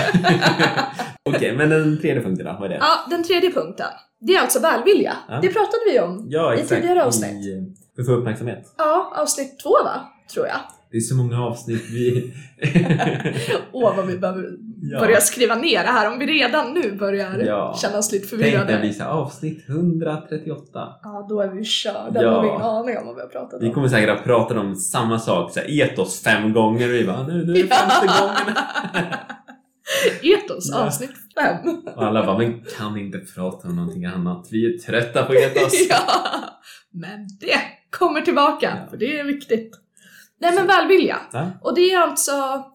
Okej, 1.24 1.56
men 1.58 1.70
den 1.70 2.02
tredje 2.02 2.22
punkten 2.24 2.46
då? 2.46 2.52
Vad 2.60 2.64
är 2.66 2.70
det? 2.70 2.76
Ja, 2.82 3.06
den 3.10 3.24
tredje 3.24 3.52
punkten. 3.52 3.88
Det 4.20 4.36
är 4.36 4.42
alltså 4.42 4.60
välvilja. 4.60 5.14
Ja. 5.28 5.40
Det 5.42 5.48
pratade 5.50 5.80
vi 5.92 6.00
om 6.00 6.26
Ja, 6.30 6.56
i 6.56 6.64
tidigare 6.68 7.04
avsnitt. 7.04 7.46
I, 7.46 7.74
för 7.96 8.02
att 8.02 8.08
få 8.08 8.14
uppmärksamhet. 8.14 8.74
Ja, 8.78 9.14
avsnitt 9.16 9.60
två 9.64 9.70
va? 9.84 10.12
Tror 10.34 10.48
jag. 10.48 10.58
Det 10.96 11.00
är 11.00 11.02
så 11.02 11.16
många 11.16 11.42
avsnitt 11.42 11.84
vi... 11.92 12.34
Åh 13.72 13.96
vad 13.98 14.08
vi 14.08 14.18
behöver 14.18 14.50
Ja. 14.82 15.00
börja 15.00 15.22
skriva 15.22 15.56
ner 15.56 15.84
det 15.84 15.90
här 15.90 16.12
om 16.12 16.20
vi 16.20 16.26
redan 16.26 16.74
nu 16.74 16.92
börjar 16.98 17.38
Ja. 17.46 17.78
känna 17.82 17.98
oss 17.98 18.12
lite 18.12 18.28
Tänk 18.28 18.42
när 18.42 18.50
förvirrade. 18.52 18.82
vi 18.82 18.94
säger 18.94 19.10
avsnitt 19.10 19.70
138. 19.70 20.90
Ja, 21.04 21.26
då 21.30 21.42
är 21.42 21.48
vi 21.48 21.64
körda. 21.64 22.12
Ja. 22.14 22.22
Då 22.22 22.30
har 22.30 22.42
vi 22.42 22.48
ingen 22.50 22.62
aning 22.62 22.98
om 22.98 23.06
vad 23.06 23.16
vi 23.16 23.22
har 23.22 23.28
pratat 23.28 23.62
Vi 23.62 23.68
om. 23.68 23.74
kommer 23.74 23.88
säkert 23.88 24.10
ha 24.10 24.24
pratat 24.24 24.58
om 24.58 24.76
samma 24.76 25.20
sak, 25.20 25.52
så 25.52 25.60
här, 25.60 25.82
etos 25.82 26.22
fem 26.24 26.54
gånger 26.54 26.88
och 26.90 26.94
vi 26.96 27.06
bara 27.06 27.28
nu, 27.28 27.34
nu 27.46 27.52
är 27.54 27.64
det 27.64 27.68
femte 27.70 28.08
gången. 28.22 28.56
Etos, 30.24 30.74
avsnitt 30.74 31.12
fem. 31.42 31.78
Och 31.96 32.04
alla 32.04 32.26
bara, 32.26 32.38
men 32.38 32.62
kan 32.78 32.98
inte 32.98 33.18
prata 33.36 33.68
om 33.68 33.76
någonting 33.76 34.06
annat? 34.06 34.48
Vi 34.52 34.74
är 34.74 34.78
trötta 34.78 35.24
på 35.24 35.34
etos. 35.34 35.74
ja, 35.90 36.00
men 36.94 37.28
det 37.40 37.60
kommer 38.00 38.22
tillbaka, 38.22 38.78
för 38.90 38.98
det 38.98 39.20
är 39.20 39.24
viktigt. 39.24 39.72
Nej 40.40 40.56
men 40.56 40.68
välvilja. 40.68 41.18
Och 41.62 41.76
det 41.76 41.82
är 41.92 42.00
alltså, 42.02 42.32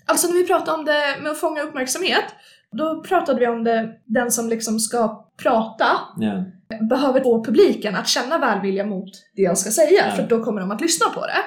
alltså 0.07 0.29
när 0.29 0.35
vi 0.35 0.47
pratar 0.47 0.75
om 0.79 0.85
det 0.85 1.17
med 1.23 1.33
att 1.33 1.39
fånga 1.39 1.63
uppmärksamhet, 1.63 2.25
då 2.73 3.03
pratade 3.03 3.41
vi 3.41 3.47
om 3.47 3.65
det, 3.65 3.91
den 4.07 4.31
som 4.31 4.49
liksom 4.49 4.79
ska 4.81 5.29
prata 5.43 5.87
Ja. 6.17 6.45
behöver 6.91 7.21
få 7.21 7.45
publiken 7.45 7.95
att 7.97 8.09
känna 8.09 8.39
välvilja 8.39 8.87
mot 8.87 9.11
det 9.37 9.43
jag 9.43 9.59
ska 9.59 9.71
säga, 9.71 10.05
Ja. 10.09 10.15
för 10.17 10.23
då 10.29 10.45
kommer 10.45 10.61
de 10.61 10.71
att 10.71 10.81
lyssna 10.81 11.07
på 11.15 11.21
det. 11.21 11.43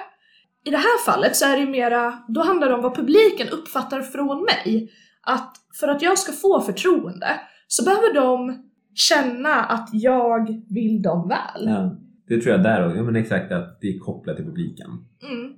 I 0.66 0.72
det 0.72 0.78
här 0.78 1.06
fallet 1.06 1.36
så 1.36 1.46
är 1.46 1.58
det 1.60 1.66
mera, 1.66 2.20
då 2.28 2.42
handlar 2.42 2.68
det 2.70 2.74
om 2.76 2.82
vad 2.82 2.96
publiken 2.96 3.50
uppfattar 3.50 4.02
från 4.02 4.44
mig. 4.44 4.92
Att 5.22 5.56
för 5.80 5.88
att 5.88 6.02
jag 6.02 6.18
ska 6.18 6.32
få 6.32 6.62
förtroende 6.62 7.28
så 7.68 7.84
behöver 7.84 8.14
de 8.14 8.64
känna 8.96 9.56
att 9.64 9.90
jag 9.94 10.48
vill 10.70 11.02
dem 11.02 11.28
väl. 11.28 11.68
Ja, 11.68 11.96
det 12.28 12.42
tror 12.42 12.56
jag 12.56 12.64
där 12.64 12.88
också. 12.88 13.04
Men 13.04 13.16
exakt 13.16 13.52
att 13.52 13.78
det 13.82 13.88
är 13.88 14.00
kopplat 14.00 14.36
till 14.36 14.46
publiken. 14.46 14.88
Mm, 15.32 15.54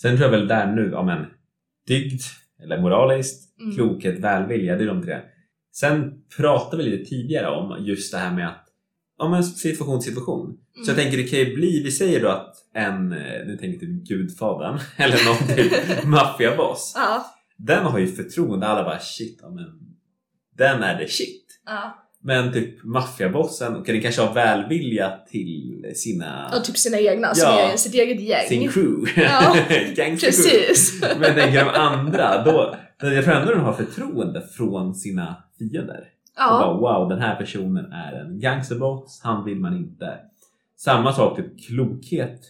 Sen 0.00 0.16
tror 0.16 0.30
jag 0.32 0.38
väl 0.38 0.48
där 0.48 0.66
nu, 0.72 0.90
ja 0.92 1.02
men 1.02 1.26
dygd, 1.86 2.20
eller 2.62 2.80
moraliskt, 2.80 3.44
Mm. 3.60 3.74
klokhet, 3.74 4.18
välvilja, 4.18 4.76
det 4.76 4.84
är 4.84 4.88
de 4.88 5.02
tre. 5.02 5.18
Sen 5.76 6.14
pratade 6.36 6.84
vi 6.84 6.90
lite 6.90 7.10
tidigare 7.10 7.48
om 7.48 7.76
just 7.84 8.12
det 8.12 8.18
här 8.18 8.34
med 8.34 8.48
att 8.48 8.64
Ja 9.18 9.28
men 9.28 9.44
situation 9.44 10.02
situation. 10.02 10.58
Så 10.84 10.90
jag 10.90 10.98
Mm. 10.98 11.04
tänker 11.04 11.16
det 11.22 11.28
kan 11.28 11.38
ju 11.38 11.54
bli, 11.54 11.82
vi 11.84 11.90
säger 11.90 12.22
då 12.22 12.28
att 12.28 12.54
en, 12.74 13.12
eh, 13.12 13.46
nu 13.46 13.56
tänker 13.60 13.68
jag 13.72 13.80
typ 13.80 14.08
Gudfadern 14.08 14.78
eller 14.96 15.16
någon 15.24 15.56
typ 15.56 15.72
maffiaboss. 16.04 16.92
ja, 16.96 17.26
Den 17.56 17.84
har 17.84 17.98
ju 17.98 18.06
förtroende, 18.06 18.66
alla 18.66 18.84
bara 18.84 18.98
shit, 18.98 19.38
ja, 19.42 19.50
men 19.50 19.64
den 20.56 20.82
är 20.82 20.98
det 21.00 21.08
shit. 21.08 21.46
ja. 21.66 22.04
Men 22.22 22.52
typ 22.52 22.84
maffiabossen, 22.84 23.72
kan 23.74 23.94
den 23.94 24.00
kanske 24.02 24.22
ha 24.22 24.32
välvilja 24.32 25.12
till 25.30 25.84
sina, 25.94 26.50
Och 26.56 26.64
typ 26.64 26.76
sina 26.76 26.98
egna, 26.98 27.34
som 27.34 27.48
Ja. 27.48 27.60
är 27.72 27.76
sitt 27.76 27.94
eget 27.94 28.20
gäng. 28.20 28.48
sin 28.48 28.68
crew. 28.72 29.12
Ja, 29.22 29.56
Gangster 29.96 30.30
crew. 30.30 30.66
Precis. 30.66 31.02
Men 31.20 31.34
tänker 31.34 31.64
de 31.64 31.70
andra, 31.70 32.42
då, 32.44 32.76
jag 33.00 33.24
tror 33.24 33.34
ändå 33.34 33.52
de 33.52 33.60
har 33.60 33.72
förtroende 33.72 34.42
från 34.56 34.94
sina 34.94 35.36
fiender. 35.58 35.98
Och 36.00 36.04
Ja, 36.36 36.78
bara, 36.80 36.98
wow, 36.98 37.08
den 37.08 37.18
här 37.20 37.36
personen 37.36 37.92
är 37.92 38.12
en 38.12 38.40
gangsterboss, 38.40 39.20
han 39.22 39.44
vill 39.44 39.56
man 39.60 39.76
inte. 39.76 40.18
Samma 40.76 41.12
sak, 41.12 41.36
typ 41.36 41.66
klokhet. 41.68 42.40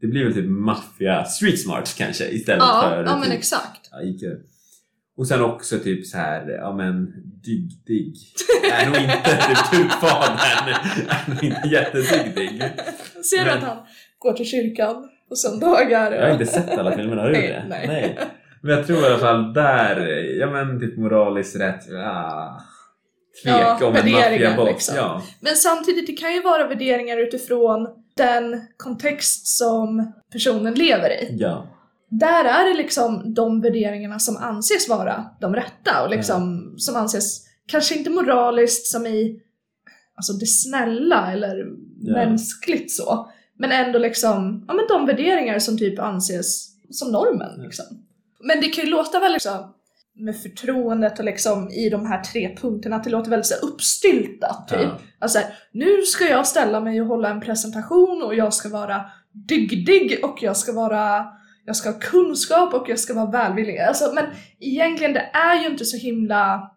Det 0.00 0.06
blir 0.06 0.24
väl 0.24 0.34
typ 0.34 0.48
maffia 0.48 1.24
street 1.24 1.60
smart 1.60 1.94
kanske 1.98 2.28
istället 2.28 2.62
ja, 2.62 2.80
för 2.88 3.04
ja 3.04 3.16
men 3.16 3.22
typ, 3.24 3.32
exakt. 3.32 3.88
ja. 3.92 3.98
Och 5.16 5.26
sen 5.28 5.42
också 5.42 5.78
typ 5.78 6.06
så 6.06 6.16
här, 6.18 6.48
ja 6.48 6.72
men 6.76 7.12
dygdig. 7.44 8.14
Är 8.72 8.86
nog 8.86 8.96
inte 8.96 9.30
typ 9.48 9.70
gudfadern, 9.72 10.38
är 10.38 11.30
nog 11.34 11.44
inte 11.44 11.68
jättedygdig. 11.68 12.62
Ser 13.30 13.38
du 13.38 13.44
Men- 13.44 13.58
att 13.58 13.64
han 13.64 13.76
går 14.18 14.32
till 14.32 14.46
kyrkan 14.46 15.08
på 15.28 15.36
söndagar? 15.36 16.12
Jag 16.12 16.22
har 16.26 16.32
inte 16.32 16.46
sett 16.46 16.78
alla 16.78 16.92
filmerna, 16.96 17.22
har 17.22 17.28
du 17.28 17.34
Nej, 17.34 17.48
det? 17.48 17.64
nej. 17.86 18.18
Men 18.62 18.76
jag 18.76 18.86
tror 18.86 19.02
i 19.02 19.06
alla 19.06 19.18
fall 19.18 19.52
där, 19.52 19.96
ja 20.40 20.50
men 20.50 20.80
typ 20.80 20.96
moraliskt 20.98 21.56
rätt, 21.60 21.92
ah, 21.92 22.60
tvek 23.44 23.54
Ja, 23.54 23.86
om 23.86 23.96
en 23.96 24.12
maffiaboss. 24.12 24.68
liksom. 24.68 24.96
Ja. 24.96 25.22
Men 25.40 25.56
samtidigt, 25.56 26.06
det 26.06 26.12
kan 26.12 26.32
ju 26.34 26.42
vara 26.42 26.66
värderingar 26.68 27.16
utifrån 27.16 27.88
den 28.16 28.60
kontext 28.76 29.46
som 29.46 30.12
personen 30.32 30.74
lever 30.74 31.10
i. 31.10 31.36
ja. 31.38 31.66
Där 32.20 32.44
är 32.44 32.68
det 32.68 32.74
liksom 32.76 33.34
de 33.34 33.60
värderingarna 33.60 34.18
som 34.18 34.36
anses 34.36 34.88
vara 34.88 35.24
de 35.40 35.54
rätta 35.54 36.02
och 36.04 36.10
liksom 36.10 36.74
som 36.78 36.96
anses, 36.96 37.46
kanske 37.66 37.94
inte 37.98 38.10
moraliskt 38.10 38.86
som 38.86 39.06
i 39.06 39.40
alltså 40.16 40.32
det 40.32 40.46
snälla 40.46 41.32
eller 41.32 41.66
Ja. 42.04 42.12
mänskligt 42.14 42.92
så, 42.92 43.30
men 43.58 43.72
ändå 43.72 43.98
liksom, 43.98 44.64
ja 44.68 44.74
men 44.74 44.84
de 44.88 45.06
värderingar 45.06 45.58
som 45.58 45.78
typ 45.78 45.98
anses 45.98 46.68
som 46.90 47.12
normen 47.12 47.50
Ja. 47.56 47.62
liksom. 47.62 47.84
Men 48.40 48.60
det 48.60 48.68
kan 48.68 48.84
ju 48.84 48.90
låta 48.90 49.20
väldigt 49.20 49.34
liksom 49.44 49.74
med 50.14 50.36
förtroendet 50.42 51.18
och 51.18 51.24
liksom 51.24 51.70
i 51.70 51.88
de 51.90 52.06
här 52.06 52.22
tre 52.24 52.56
punkterna 52.60 52.96
att 52.96 53.04
det 53.04 53.10
låter 53.10 53.30
väldigt 53.30 53.46
så 53.46 53.54
här 53.54 53.64
uppstyltat 53.64 54.68
typ. 54.68 54.78
Ja. 54.82 54.98
Alltså 55.18 55.38
här, 55.38 55.54
nu 55.72 56.02
ska 56.02 56.24
jag 56.28 56.46
ställa 56.46 56.80
mig 56.80 57.00
och 57.00 57.06
hålla 57.06 57.28
en 57.30 57.40
presentation 57.40 58.22
och 58.22 58.34
jag 58.34 58.54
ska 58.54 58.68
vara 58.68 59.04
dygdig 59.32 60.20
och 60.22 60.38
jag 60.42 60.56
ska 60.56 60.72
vara 60.72 61.24
jag 61.66 61.76
ska 61.76 61.90
ha 61.90 61.98
kunskap 61.98 62.74
och 62.74 62.88
jag 62.88 62.98
ska 62.98 63.14
vara 63.14 63.30
välvillig. 63.30 63.78
Alltså, 63.78 64.12
men 64.14 64.24
egentligen 64.60 65.12
det 65.12 65.30
är 65.32 65.60
ju 65.62 65.66
inte 65.66 65.84
så 65.84 65.96
himla 65.96 66.70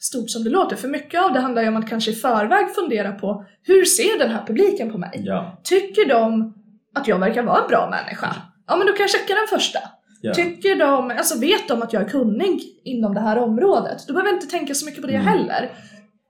stort 0.00 0.30
som 0.30 0.44
det 0.44 0.50
låter. 0.50 0.76
För 0.76 0.88
mycket 0.88 1.22
av 1.22 1.32
det 1.32 1.40
handlar 1.40 1.62
ju 1.62 1.68
om 1.68 1.76
att 1.76 1.88
kanske 1.88 2.10
i 2.10 2.14
förväg 2.14 2.74
fundera 2.74 3.12
på 3.12 3.44
hur 3.62 3.84
ser 3.84 4.18
den 4.18 4.30
här 4.30 4.46
publiken 4.46 4.92
på 4.92 4.98
mig? 4.98 5.10
Ja. 5.24 5.60
Tycker 5.64 6.08
de 6.08 6.54
att 6.94 7.08
jag 7.08 7.18
verkar 7.18 7.42
vara 7.42 7.62
en 7.62 7.68
bra 7.68 7.90
människa? 7.90 8.36
Ja 8.66 8.76
men 8.76 8.86
då 8.86 8.92
kan 8.92 9.02
jag 9.02 9.10
checka 9.10 9.34
den 9.34 9.58
första. 9.58 9.78
Ja. 10.20 10.34
Tycker 10.34 10.76
de, 10.76 11.10
alltså 11.10 11.38
vet 11.40 11.68
de 11.68 11.82
att 11.82 11.92
jag 11.92 12.02
är 12.02 12.08
kunnig 12.08 12.60
inom 12.84 13.14
det 13.14 13.20
här 13.20 13.38
området? 13.38 13.98
Då 14.08 14.12
behöver 14.14 14.30
jag 14.30 14.36
inte 14.36 14.46
tänka 14.46 14.74
så 14.74 14.86
mycket 14.86 15.00
på 15.00 15.06
det 15.06 15.14
Mm. 15.14 15.26
heller. 15.26 15.70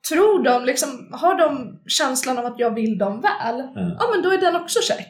Tror 0.08 0.42
de, 0.44 0.64
liksom, 0.64 1.08
har 1.12 1.34
de 1.38 1.78
känslan 1.86 2.38
av 2.38 2.46
att 2.46 2.58
jag 2.58 2.74
vill 2.74 2.98
dem 2.98 3.20
väl? 3.20 3.56
Ja. 3.74 3.96
Ja 3.98 4.04
men 4.14 4.22
då 4.22 4.30
är 4.30 4.38
den 4.38 4.56
också 4.56 4.78
check. 4.82 5.08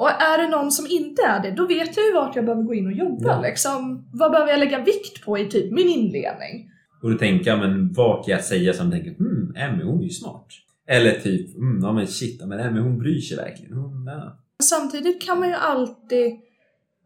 Och 0.00 0.10
är 0.10 0.42
det 0.42 0.48
någon 0.48 0.70
som 0.70 0.86
inte 0.90 1.22
är 1.22 1.42
det, 1.42 1.50
då 1.50 1.66
vet 1.66 1.96
jag 1.96 2.06
ju 2.06 2.12
vart 2.12 2.36
jag 2.36 2.44
behöver 2.44 2.62
gå 2.62 2.74
in 2.74 2.86
och 2.86 2.92
jobba. 2.92 3.28
Ja. 3.28 3.40
Liksom. 3.40 4.08
Vad 4.12 4.30
behöver 4.30 4.50
jag 4.50 4.58
lägga 4.58 4.78
vikt 4.78 5.24
på 5.24 5.38
i 5.38 5.48
typ 5.48 5.72
min 5.72 5.88
inledning? 5.88 6.70
Och 7.02 7.18
tänker 7.18 7.50
jag, 7.50 7.58
men 7.58 7.92
vad 7.92 8.24
kan 8.24 8.32
jag 8.32 8.44
säga 8.44 8.72
som 8.72 8.90
tänker, 8.90 9.10
hmm, 9.10 9.54
Emmy 9.56 9.84
hon 9.84 9.98
är 10.00 10.04
ju 10.04 10.10
smart. 10.10 10.46
Eller 10.88 11.12
typ, 11.12 11.54
hmm, 11.54 11.80
ja 11.82 11.92
men 11.92 12.06
shit, 12.06 12.46
men 12.46 12.60
Emmy 12.60 12.80
hon 12.80 12.98
bryr 12.98 13.20
sig 13.20 13.36
verkligen. 13.36 13.72
Hon, 13.76 14.04
ja. 14.06 14.38
Samtidigt 14.62 15.22
kan 15.22 15.38
man 15.38 15.48
ju 15.48 15.54
alltid 15.54 16.32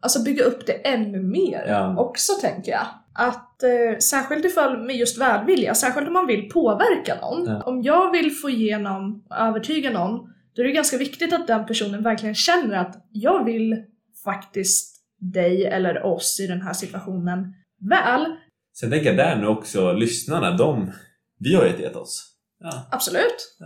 alltså, 0.01 0.23
bygga 0.23 0.43
upp 0.43 0.65
det 0.65 0.73
ännu 0.73 1.23
mer 1.23 1.65
Ja. 1.67 1.95
också 1.97 2.33
tänker 2.41 2.71
jag. 2.71 2.85
Att 3.13 3.63
eh, 3.63 3.97
särskilt 3.99 4.45
ifall 4.45 4.77
med 4.77 4.95
just 4.95 5.21
välvilja, 5.21 5.73
särskilt 5.75 6.07
om 6.07 6.13
man 6.13 6.27
vill 6.27 6.49
påverka 6.49 7.15
någon. 7.21 7.45
Ja. 7.45 7.61
Om 7.61 7.81
jag 7.81 8.11
vill 8.11 8.31
få 8.31 8.49
igenom 8.49 9.23
övertyga 9.39 9.89
någon, 9.91 10.34
då 10.55 10.61
är 10.61 10.65
det 10.65 10.71
ganska 10.71 10.97
viktigt 10.97 11.33
att 11.33 11.47
den 11.47 11.65
personen 11.65 12.03
verkligen 12.03 12.35
känner 12.35 12.77
att 12.77 13.07
jag 13.11 13.45
vill 13.45 13.83
faktiskt 14.23 14.95
dig 15.19 15.65
eller 15.65 16.05
oss 16.05 16.39
i 16.39 16.47
den 16.47 16.61
här 16.61 16.73
situationen 16.73 17.53
väl. 17.89 18.25
Sen 18.73 18.89
tänker 18.89 19.07
jag 19.07 19.17
där 19.17 19.35
nu 19.35 19.47
också, 19.47 19.93
lyssnarna, 19.93 20.57
de, 20.57 20.91
vi 21.39 21.55
har 21.55 21.65
ju 21.65 21.81
gett 21.81 21.95
oss. 21.95 22.31
Ja. 22.59 22.87
Absolut. 22.91 23.57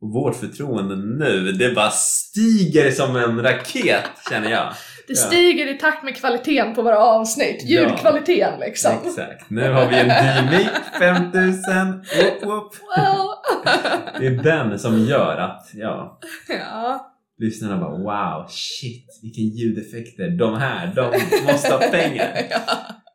Och 0.00 0.12
vårt 0.12 0.36
förtroende 0.36 0.96
nu, 0.96 1.52
det 1.52 1.74
bara 1.74 1.90
stiger 1.90 2.90
som 2.90 3.16
en 3.16 3.42
raket 3.42 4.10
känner 4.30 4.50
jag. 4.50 4.74
Det 5.06 5.12
Ja. 5.12 5.26
stiger 5.26 5.74
i 5.74 5.78
takt 5.78 6.04
med 6.04 6.16
kvaliteten 6.16 6.74
på 6.74 6.82
våra 6.82 6.98
avsnitt. 6.98 7.62
Ja. 7.64 7.80
Ljudkvaliteten 7.80 8.60
liksom. 8.60 8.92
Exakt. 9.06 9.50
Nu 9.50 9.72
har 9.72 9.86
vi 9.88 9.96
en 9.96 10.08
Dymic 10.08 10.68
5000. 10.98 12.04
Whoop, 12.16 12.42
whoop. 12.42 12.74
Wow. 12.96 13.28
Det 14.20 14.26
är 14.26 14.30
den 14.42 14.78
som 14.78 14.98
gör 15.04 15.36
att, 15.36 15.70
ja, 15.74 16.18
ja. 16.48 17.12
lyssnarna 17.38 17.76
bara 17.78 17.90
wow, 17.98 18.46
shit, 18.48 19.06
vilka 19.22 19.40
ljudeffekter. 19.40 20.28
De 20.30 20.54
här, 20.58 20.92
de 20.96 21.12
måste 21.52 21.72
ha 21.72 21.78
pengar. 21.90 22.28
ja. 22.50 22.58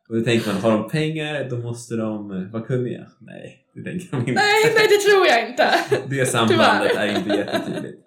Och 0.08 0.16
då 0.16 0.24
tänker 0.24 0.52
man, 0.52 0.62
har 0.62 0.70
de 0.70 0.88
pengar, 0.88 1.46
då 1.50 1.56
måste 1.56 1.94
de 1.96 2.30
eh, 2.30 2.52
vara 2.52 2.62
kunniga. 2.62 3.06
Nej, 3.20 3.56
det 3.74 3.82
tänker 3.90 4.10
de 4.10 4.16
inte. 4.18 4.32
Nej, 4.32 4.72
nej 4.76 4.86
det 4.88 5.10
tror 5.10 5.26
jag 5.26 5.48
inte. 5.50 5.68
Det 6.08 6.26
sambandet 6.26 6.88
Tyvärr. 6.90 7.06
är 7.06 7.18
inte 7.18 7.30
jättetydligt. 7.36 7.98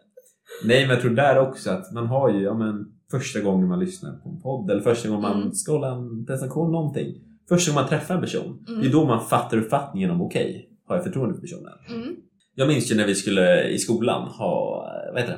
Nej, 0.63 0.81
men 0.81 0.89
jag 0.89 1.01
tror 1.01 1.11
där 1.11 1.39
också 1.39 1.69
att 1.71 1.91
man 1.93 2.07
har 2.07 2.29
ju, 2.29 2.43
ja 2.43 2.53
men 2.53 2.85
första 3.11 3.39
gången 3.39 3.67
man 3.67 3.79
lyssnar 3.79 4.11
på 4.11 4.29
en 4.29 4.41
podd 4.41 4.71
eller 4.71 4.81
första 4.81 5.09
gången 5.09 5.21
man 5.21 5.41
Mm. 5.41 5.51
hålla 5.67 5.91
en 5.95 6.25
presentation, 6.25 6.71
någonting. 6.71 7.15
Första 7.49 7.71
gången 7.71 7.81
man 7.83 7.89
träffar 7.89 8.15
en 8.15 8.21
person, 8.21 8.65
Mm. 8.67 8.81
det 8.81 8.87
är 8.87 8.91
då 8.91 9.05
man 9.05 9.25
fattar 9.27 9.57
uppfattningen 9.57 10.11
om 10.11 10.21
okej, 10.21 10.69
har 10.87 10.95
jag 10.95 11.03
förtroende 11.03 11.33
för 11.35 11.41
personen? 11.41 11.73
Mm. 11.89 12.15
Jag 12.55 12.67
minns 12.67 12.91
ju 12.91 12.95
när 12.95 13.07
vi 13.07 13.15
skulle 13.15 13.63
i 13.67 13.77
skolan 13.77 14.27
ha, 14.27 14.85
eh, 15.07 15.13
vad 15.13 15.21
heter 15.21 15.37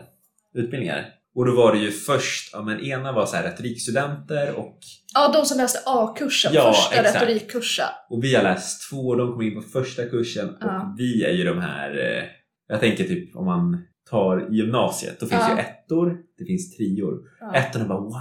det, 0.53 0.59
utbildningar. 0.59 1.05
Och 1.35 1.45
då 1.45 1.55
var 1.55 1.73
det 1.73 1.79
ju 1.79 1.91
först, 1.91 2.49
ja 2.53 2.61
men 2.61 2.79
ena 2.79 3.11
var 3.11 3.25
så 3.25 3.35
här 3.35 3.43
retorikstudenter 3.43 4.55
och, 4.59 4.77
Ja, 5.13 5.31
de 5.33 5.45
som 5.45 5.57
läste 5.57 5.79
A-kursen, 5.85 6.51
Ja, 6.53 6.73
första 6.73 6.95
exakt. 7.01 7.21
retorikkursen. 7.21 7.85
och 8.09 8.23
vi 8.23 8.35
har 8.35 8.43
läst 8.43 8.89
två 8.89 8.97
och 8.97 9.17
de 9.17 9.31
kom 9.31 9.41
in 9.41 9.55
på 9.55 9.61
första 9.61 10.05
kursen 10.05 10.49
och 10.49 10.55
Ja. 10.61 10.95
vi 10.97 11.23
är 11.23 11.31
ju 11.31 11.43
de 11.43 11.59
här, 11.59 11.89
eh, 11.91 12.23
jag 12.67 12.79
tänker 12.79 13.03
typ 13.03 13.35
om 13.35 13.45
man 13.45 13.77
tar 14.09 14.47
gymnasiet, 14.51 15.19
då 15.19 15.25
finns 15.25 15.41
Ja. 15.49 15.53
ju 15.55 15.59
ettor, 15.61 16.17
det 16.37 16.45
finns 16.45 16.75
trior. 16.77 17.19
Ja. 17.39 17.53
Ettorna 17.55 17.85
bara 17.85 17.99
wow, 17.99 18.11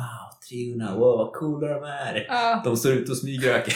treorna, 0.48 0.94
wow 0.96 1.18
vad 1.18 1.32
coola 1.32 1.66
de 1.68 1.84
är. 1.84 2.26
Ja. 2.28 2.60
De 2.64 2.76
står 2.76 2.92
ute 2.92 3.10
och 3.12 3.18
smygröker. 3.18 3.74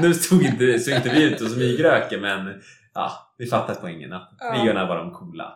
nu 0.02 0.14
stod 0.14 0.42
inte, 0.42 0.78
stod 0.78 0.94
inte 0.94 1.08
vi 1.08 1.22
ute 1.22 1.44
och 1.44 1.50
smygröker 1.50 2.20
men 2.20 2.54
ja, 2.94 3.12
vi 3.38 3.46
fattar 3.46 3.74
poängen 3.74 4.12
att 4.12 4.30
Ja. 4.40 4.54
treorna 4.54 4.86
var 4.86 4.96
de 4.96 5.10
coola. 5.12 5.52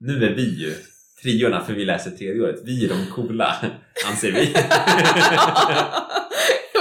Nu 0.00 0.24
är 0.24 0.34
vi 0.34 0.60
ju 0.60 0.74
triorna 1.22 1.60
för 1.60 1.72
vi 1.72 1.84
läser 1.84 2.10
tredje 2.10 2.42
året. 2.42 2.60
Vi 2.64 2.84
är 2.84 2.88
de 2.88 3.06
coola, 3.14 3.56
anser 4.10 4.32
vi. 4.32 4.54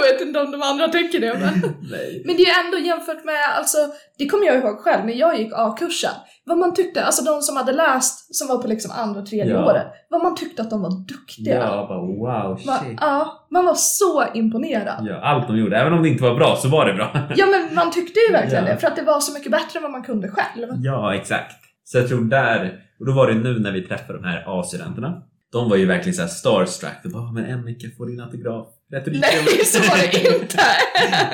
jag 0.05 0.13
vet 0.13 0.22
inte 0.22 0.39
om 0.39 0.51
de 0.51 0.62
andra 0.62 0.88
tycker 0.88 1.20
det 1.20 1.34
men... 1.34 1.53
Men 2.25 2.36
det 2.38 2.43
är 2.43 2.46
ju 2.62 2.65
ändå 2.65 2.77
jämfört 2.77 3.24
med, 3.24 3.41
alltså, 3.58 3.77
det 4.17 4.25
kommer 4.29 4.46
jag 4.46 4.55
ihåg 4.55 4.77
själv 4.79 5.05
när 5.05 5.13
jag 5.13 5.39
gick 5.39 5.51
A-kursen. 5.55 6.12
Vad 6.46 6.58
man 6.58 6.74
tyckte, 6.74 7.03
alltså 7.05 7.24
de 7.24 7.41
som 7.41 7.58
hade 7.58 7.72
läst, 7.72 8.36
som 8.36 8.48
var 8.48 8.58
på 8.62 8.67
liksom 8.67 8.91
andra 8.91 9.20
och 9.22 9.25
tredje 9.25 9.53
Ja. 9.53 9.65
året, 9.65 9.88
vad 10.10 10.24
man 10.24 10.36
tyckte 10.36 10.62
att 10.62 10.70
de 10.70 10.81
var 10.81 10.91
duktiga. 11.08 11.55
Ja, 11.55 11.86
bara 11.89 12.00
wow, 12.48 12.55
shit. 12.58 12.98
ja, 13.01 13.48
man 13.51 13.65
var 13.65 13.74
så 13.75 14.24
imponerad. 14.34 15.05
Ja, 15.08 15.22
allt 15.22 15.48
de 15.48 15.58
gjorde, 15.58 15.77
även 15.77 15.93
om 15.93 16.03
det 16.03 16.10
inte 16.10 16.24
var 16.24 16.36
bra 16.36 16.55
så 16.55 16.67
var 16.70 16.86
det 16.86 16.93
bra. 16.93 17.12
Ja 17.36 17.46
men 17.46 17.75
man 17.75 17.91
tyckte 17.91 18.20
ju 18.29 18.34
verkligen 18.34 18.65
Ja. 18.65 18.74
det, 18.74 18.79
för 18.79 18.88
att 18.88 18.96
det 18.96 19.01
var 19.03 19.20
så 19.20 19.34
mycket 19.34 19.51
bättre 19.51 19.77
än 19.79 19.84
vad 19.84 19.91
man 19.91 20.03
kunde 20.03 20.27
själv. 20.27 20.67
Ja, 20.84 21.15
exakt. 21.15 21.55
Så 21.84 21.98
jag 21.98 22.08
tror 22.08 22.22
där, 22.24 22.74
och 23.00 23.05
då 23.05 23.12
var 23.12 23.27
det 23.27 23.34
nu 23.34 23.60
när 23.60 23.72
vi 23.72 23.81
träffade 23.81 24.20
de 24.20 24.27
här 24.27 24.43
A-studenterna. 24.48 25.22
De 25.51 25.70
var 25.70 25.77
ju 25.77 25.86
verkligen 25.86 26.13
så 26.15 26.22
här 26.22 26.29
starstruck. 26.29 26.91
De 27.03 27.10
bara, 27.10 27.31
men 27.31 27.46
Emmika 27.46 27.88
får 27.98 28.05
din 28.05 28.22
autograf. 28.22 28.67
Retorik 28.91 29.21
Nej, 29.21 29.65
så 29.65 29.79
var 29.79 29.98
det 29.98 30.36
inte! 30.36 30.57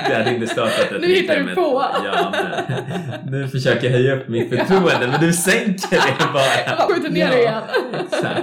Det 0.08 0.16
hade 0.16 0.36
inte 0.36 0.48
startat 0.48 1.02
Nu 1.02 1.08
hittar 1.08 1.40
du 1.40 1.56
på. 1.56 1.84
Ja, 2.06 2.34
men, 2.34 3.32
nu 3.32 3.48
försöker 3.48 3.88
jag 3.88 3.92
höja 3.92 4.16
upp 4.16 4.28
mitt 4.28 4.50
förtroende 4.50 5.08
men 5.08 5.22
du 5.22 5.34
sänker 5.34 5.92
det 5.92 6.34
bara. 6.34 6.78
Jag 6.78 6.80
skjuter 6.80 7.10
ner 7.10 7.32
det 7.32 7.40
igen. 7.40 7.64
Exakt. 8.06 8.42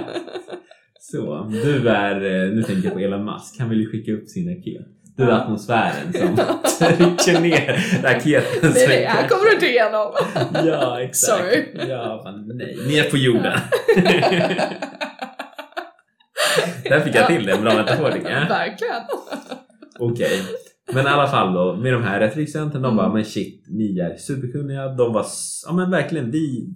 Så, 0.99 1.51
du 1.63 1.89
är, 1.89 2.15
eh, 2.15 2.51
nu 2.55 2.63
tänker 2.63 2.83
jag 2.83 2.93
på 2.93 2.99
Elon 2.99 3.25
Musk, 3.25 3.59
han 3.59 3.69
vill 3.69 3.79
ju 3.79 3.91
skicka 3.91 4.11
upp 4.11 4.27
sin 4.27 4.49
raket. 4.49 4.87
Du 5.17 5.23
är 5.23 5.31
atmosfären 5.31 6.13
som 6.13 6.35
trycker 6.79 7.41
ner 7.41 8.01
raketen. 8.03 8.71
Nej, 8.75 8.87
nej, 8.87 9.05
här 9.05 9.27
kommer 9.27 9.45
du 9.45 9.53
inte 9.53 9.67
igenom. 9.67 10.13
Ja, 10.65 11.01
exakt. 11.01 11.39
Sorry. 11.39 11.65
Ja, 11.89 12.21
fan, 12.23 12.51
nej. 12.55 12.77
Ner 12.87 13.03
på 13.09 13.17
jorden. 13.17 13.59
Där 16.83 16.99
fick 16.99 17.15
jag 17.15 17.27
till 17.27 17.45
det, 17.45 17.51
en 17.51 17.61
bra 17.61 17.73
metafor 17.73 18.11
tycker 18.11 18.29
jag. 18.31 18.47
Verkligen. 18.49 19.01
Okej. 19.99 20.41
Men 20.93 21.05
i 21.05 21.09
alla 21.09 21.27
fall 21.27 21.53
då, 21.53 21.75
med 21.75 21.93
de 21.93 22.03
här 22.03 22.19
retorikstudenten, 22.19 22.81
de 22.81 22.87
Mm. 22.87 22.97
bara 22.97 23.13
men 23.13 23.25
shit, 23.25 23.65
ni 23.69 23.99
är 23.99 24.17
superkunniga. 24.17 24.87
De 24.87 25.13
var, 25.13 25.25
ja 25.67 25.73
men 25.73 25.91
verkligen, 25.91 26.31
vi, 26.31 26.67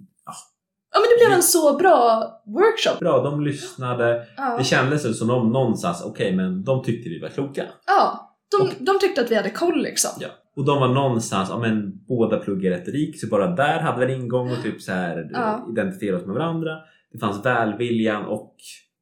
Ja 0.92 1.00
men 1.00 1.08
det 1.18 1.26
blev 1.26 1.36
en 1.36 1.42
så 1.42 1.76
bra 1.78 2.24
workshop. 2.46 2.98
bra, 3.00 3.22
de 3.22 3.40
lyssnade. 3.44 4.26
Ja, 4.36 4.56
Det 4.58 4.64
kändes 4.64 5.18
som 5.18 5.30
om 5.30 5.52
någonstans, 5.52 6.02
okej 6.06 6.36
men 6.36 6.64
de 6.64 6.82
tyckte 6.82 7.08
vi 7.08 7.20
var 7.20 7.28
kloka. 7.28 7.62
ja. 7.86 8.26
De, 8.58 8.84
de 8.84 8.98
tyckte 9.00 9.20
att 9.20 9.30
vi 9.30 9.34
hade 9.36 9.50
koll 9.50 9.82
liksom. 9.82 10.10
Ja. 10.20 10.28
Och 10.56 10.64
de 10.64 10.80
var 10.80 10.88
någonstans, 10.88 11.48
ja 11.50 11.58
men 11.58 12.04
båda 12.08 12.36
pluggar 12.36 12.70
retorik, 12.70 13.20
så 13.20 13.26
bara 13.26 13.46
där 13.46 13.78
hade 13.80 14.06
vi 14.06 14.12
en 14.14 14.20
ingång 14.20 14.50
och 14.52 14.62
typ 14.62 14.82
så 14.82 14.92
här 14.92 15.28
Ja. 15.32 15.66
identifiera 15.72 16.16
oss 16.16 16.26
med 16.26 16.34
varandra. 16.34 16.70
Det 17.12 17.18
fanns 17.18 17.46
välviljan 17.46 18.24
och 18.24 18.54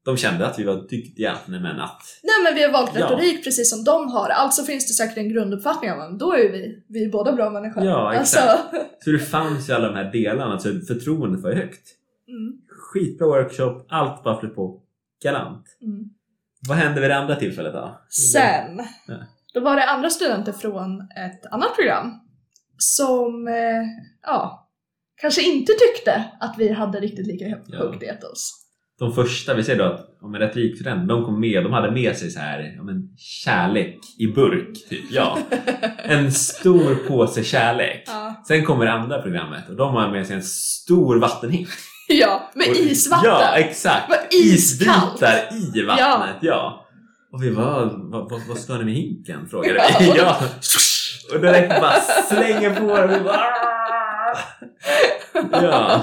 de 0.09 0.17
kände 0.17 0.47
att 0.47 0.59
vi 0.59 0.65
var 0.65 0.75
duktiga. 0.75 1.39
Nej 1.47 1.61
men 1.61 1.81
att, 1.81 2.03
Nej 2.23 2.35
men 2.45 2.55
vi 2.55 2.63
har 2.63 2.73
valt 2.73 2.91
Ja. 2.95 3.05
retorik 3.07 3.45
precis 3.45 3.71
som 3.71 3.85
de 3.85 4.09
har. 4.09 4.29
Alltså 4.29 4.63
finns 4.63 4.87
det 4.89 4.95
säkert 4.95 5.17
en 5.19 5.29
grunduppfattning 5.29 5.93
om 5.93 6.01
att 6.01 6.19
då 6.19 6.33
är 6.33 6.53
vi, 6.53 6.85
vi 6.89 7.05
är 7.05 7.11
båda 7.11 7.33
bra 7.33 7.51
människor. 7.51 7.85
Ja, 7.85 8.17
Alltså, 8.19 8.39
exakt. 8.39 9.05
så 9.05 9.11
det 9.11 9.19
fanns 9.19 9.69
ju 9.69 9.73
alla 9.73 9.89
de 9.89 9.95
här 9.95 10.13
delarna, 10.13 10.53
alltså 10.53 10.69
förtroendet 10.89 11.41
var 11.43 11.53
högt. 11.53 11.89
mm, 12.29 12.53
Skitbra 12.93 13.27
workshop, 13.27 13.87
allt 13.89 14.25
bara 14.25 14.41
flöt 14.41 14.55
på 14.55 14.81
galant. 15.23 15.65
mm. 15.83 16.05
Vad 16.69 16.77
hände 16.77 17.01
vid 17.01 17.11
det 17.11 17.17
andra 17.19 17.37
tillfället 17.37 17.73
då? 17.73 18.01
Sen, 18.33 18.81
Ja. 19.09 19.15
då 19.55 19.61
var 19.61 19.77
det 19.77 19.85
andra 19.91 20.11
studenter 20.11 20.53
från 20.53 21.01
ett 21.01 21.47
annat 21.51 21.75
program 21.75 22.13
som, 22.79 23.49
eh, 23.49 23.85
ja, 24.23 24.69
kanske 25.21 25.43
inte 25.43 25.73
tyckte 25.73 26.25
att 26.41 26.55
vi 26.59 26.73
hade 26.73 27.01
riktigt 27.01 27.27
lika 27.27 27.49
hö- 27.49 27.63
Ja. 27.67 27.79
högt 27.79 28.03
etos. 28.03 28.65
De 28.99 29.13
första, 29.15 29.55
vi 29.55 29.65
säger 29.65 29.79
då 29.79 29.85
att 29.85 30.01
om 30.23 30.35
en 30.35 30.41
retorikstudent, 30.41 31.09
de 31.09 31.25
kom 31.25 31.41
med, 31.41 31.65
de 31.65 31.73
hade 31.73 31.91
med 31.91 32.17
sig 32.17 32.31
så 32.31 32.41
här, 32.41 32.75
ja 32.77 32.83
men 32.83 33.09
kärlek 33.19 33.99
i 34.19 34.27
burk, 34.27 34.89
typ. 34.89 35.05
Ja. 35.11 35.39
En 36.05 36.33
stor 36.33 36.95
påse 37.09 37.45
kärlek. 37.45 38.03
Ja, 38.07 38.43
Sen 38.49 38.65
kommer 38.65 38.85
det 38.85 38.93
andra 38.93 39.23
programmet 39.23 39.69
och 39.69 39.77
de 39.77 39.95
har 39.95 40.11
med 40.11 40.27
sig 40.27 40.37
en 40.37 40.43
stor 40.43 41.17
vattenhink. 41.19 41.69
ja 42.09 42.51
med 42.55 42.69
Och- 42.69 42.77
isvatten. 42.77 43.31
Ja, 43.31 43.53
exakt! 43.57 44.35
Isbitar 44.35 45.35
i 45.77 45.83
vattnet, 45.83 46.37
ja. 46.41 46.85
Och 47.33 47.43
vi 47.43 47.51
bara, 47.51 47.85
vad, 47.85 48.31
vad, 48.31 48.41
vad 48.49 48.59
ska 48.59 48.75
ni 48.77 48.85
med 48.85 48.95
hinken? 48.95 49.49
Frågade 49.49 49.75
vi. 50.01 50.07
Ja. 50.07 50.15
Ja. 50.17 50.37
Och 51.35 51.41
direkt 51.41 51.81
bara 51.81 52.01
slänger 52.29 52.75
på 52.81 52.97
den 52.97 53.11
och 53.11 53.17
vi 53.17 53.21
bara! 53.25 53.78
Ja. 55.53 56.01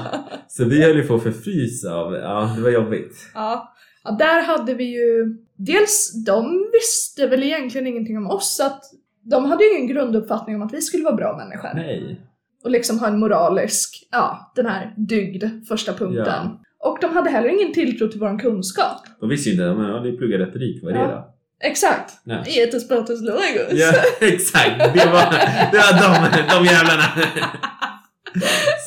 Så 0.48 0.66
vi 0.66 0.84
höll 0.84 0.96
ju 0.98 1.04
på 1.08 1.16
att 1.16 1.24
förfrysa 1.24 1.94
av, 1.94 2.14
ja 2.14 2.54
det 2.56 2.62
var 2.62 2.70
jobbigt. 2.70 3.16
Ja. 3.34 3.74
ja, 4.04 4.12
där 4.12 4.42
hade 4.42 4.74
vi 4.74 4.84
ju 4.84 5.38
dels, 5.58 6.24
de 6.26 6.70
visste 6.74 7.28
väl 7.28 7.44
egentligen 7.44 7.88
ingenting 7.88 8.18
om 8.18 8.28
oss, 8.30 8.56
så 8.56 8.66
att 8.66 8.82
de 9.24 9.46
hade 9.46 9.64
ju 9.64 9.76
ingen 9.78 9.88
grunduppfattning 9.88 10.56
om 10.56 10.62
att 10.62 10.74
vi 10.74 10.82
skulle 10.82 11.04
vara 11.04 11.16
bra 11.16 11.38
människor. 11.38 11.70
Nej. 11.76 12.22
Och 12.64 12.72
liksom 12.72 13.00
ha 13.00 13.08
en 13.08 13.20
moralisk, 13.20 14.08
ja, 14.12 14.52
den 14.56 14.66
här 14.66 14.94
dygd, 14.98 15.44
första 15.68 15.94
punkten. 15.94 16.26
Ja. 16.26 16.62
Och 16.80 16.98
de 17.02 17.14
hade 17.16 17.30
heller 17.30 17.50
ingen 17.50 17.74
tilltro 17.74 18.08
till 18.08 18.20
vår 18.20 18.40
kunskap. 18.40 19.02
De 19.20 19.30
visste 19.30 19.50
ju 19.50 19.54
inte, 19.54 19.74
men 19.74 19.90
ja, 19.90 20.04
ni 20.04 20.18
pluggar 20.18 20.38
retorik, 20.40 20.84
vad 20.84 20.94
är 20.94 20.98
det 20.98 21.04
Ja. 21.04 21.08
då? 21.12 21.32
Exakt! 21.68 22.14
Ja. 22.24 22.44
Etos, 22.46 22.88
potos, 22.88 23.22
logos. 23.22 23.72
Ja, 23.72 23.92
exakt. 24.28 24.78
Det 24.78 25.06
var, 25.06 25.32
det 25.72 25.78
var 25.78 25.94
de, 26.02 26.42
de 26.60 26.66
jävlarna. 26.66 27.04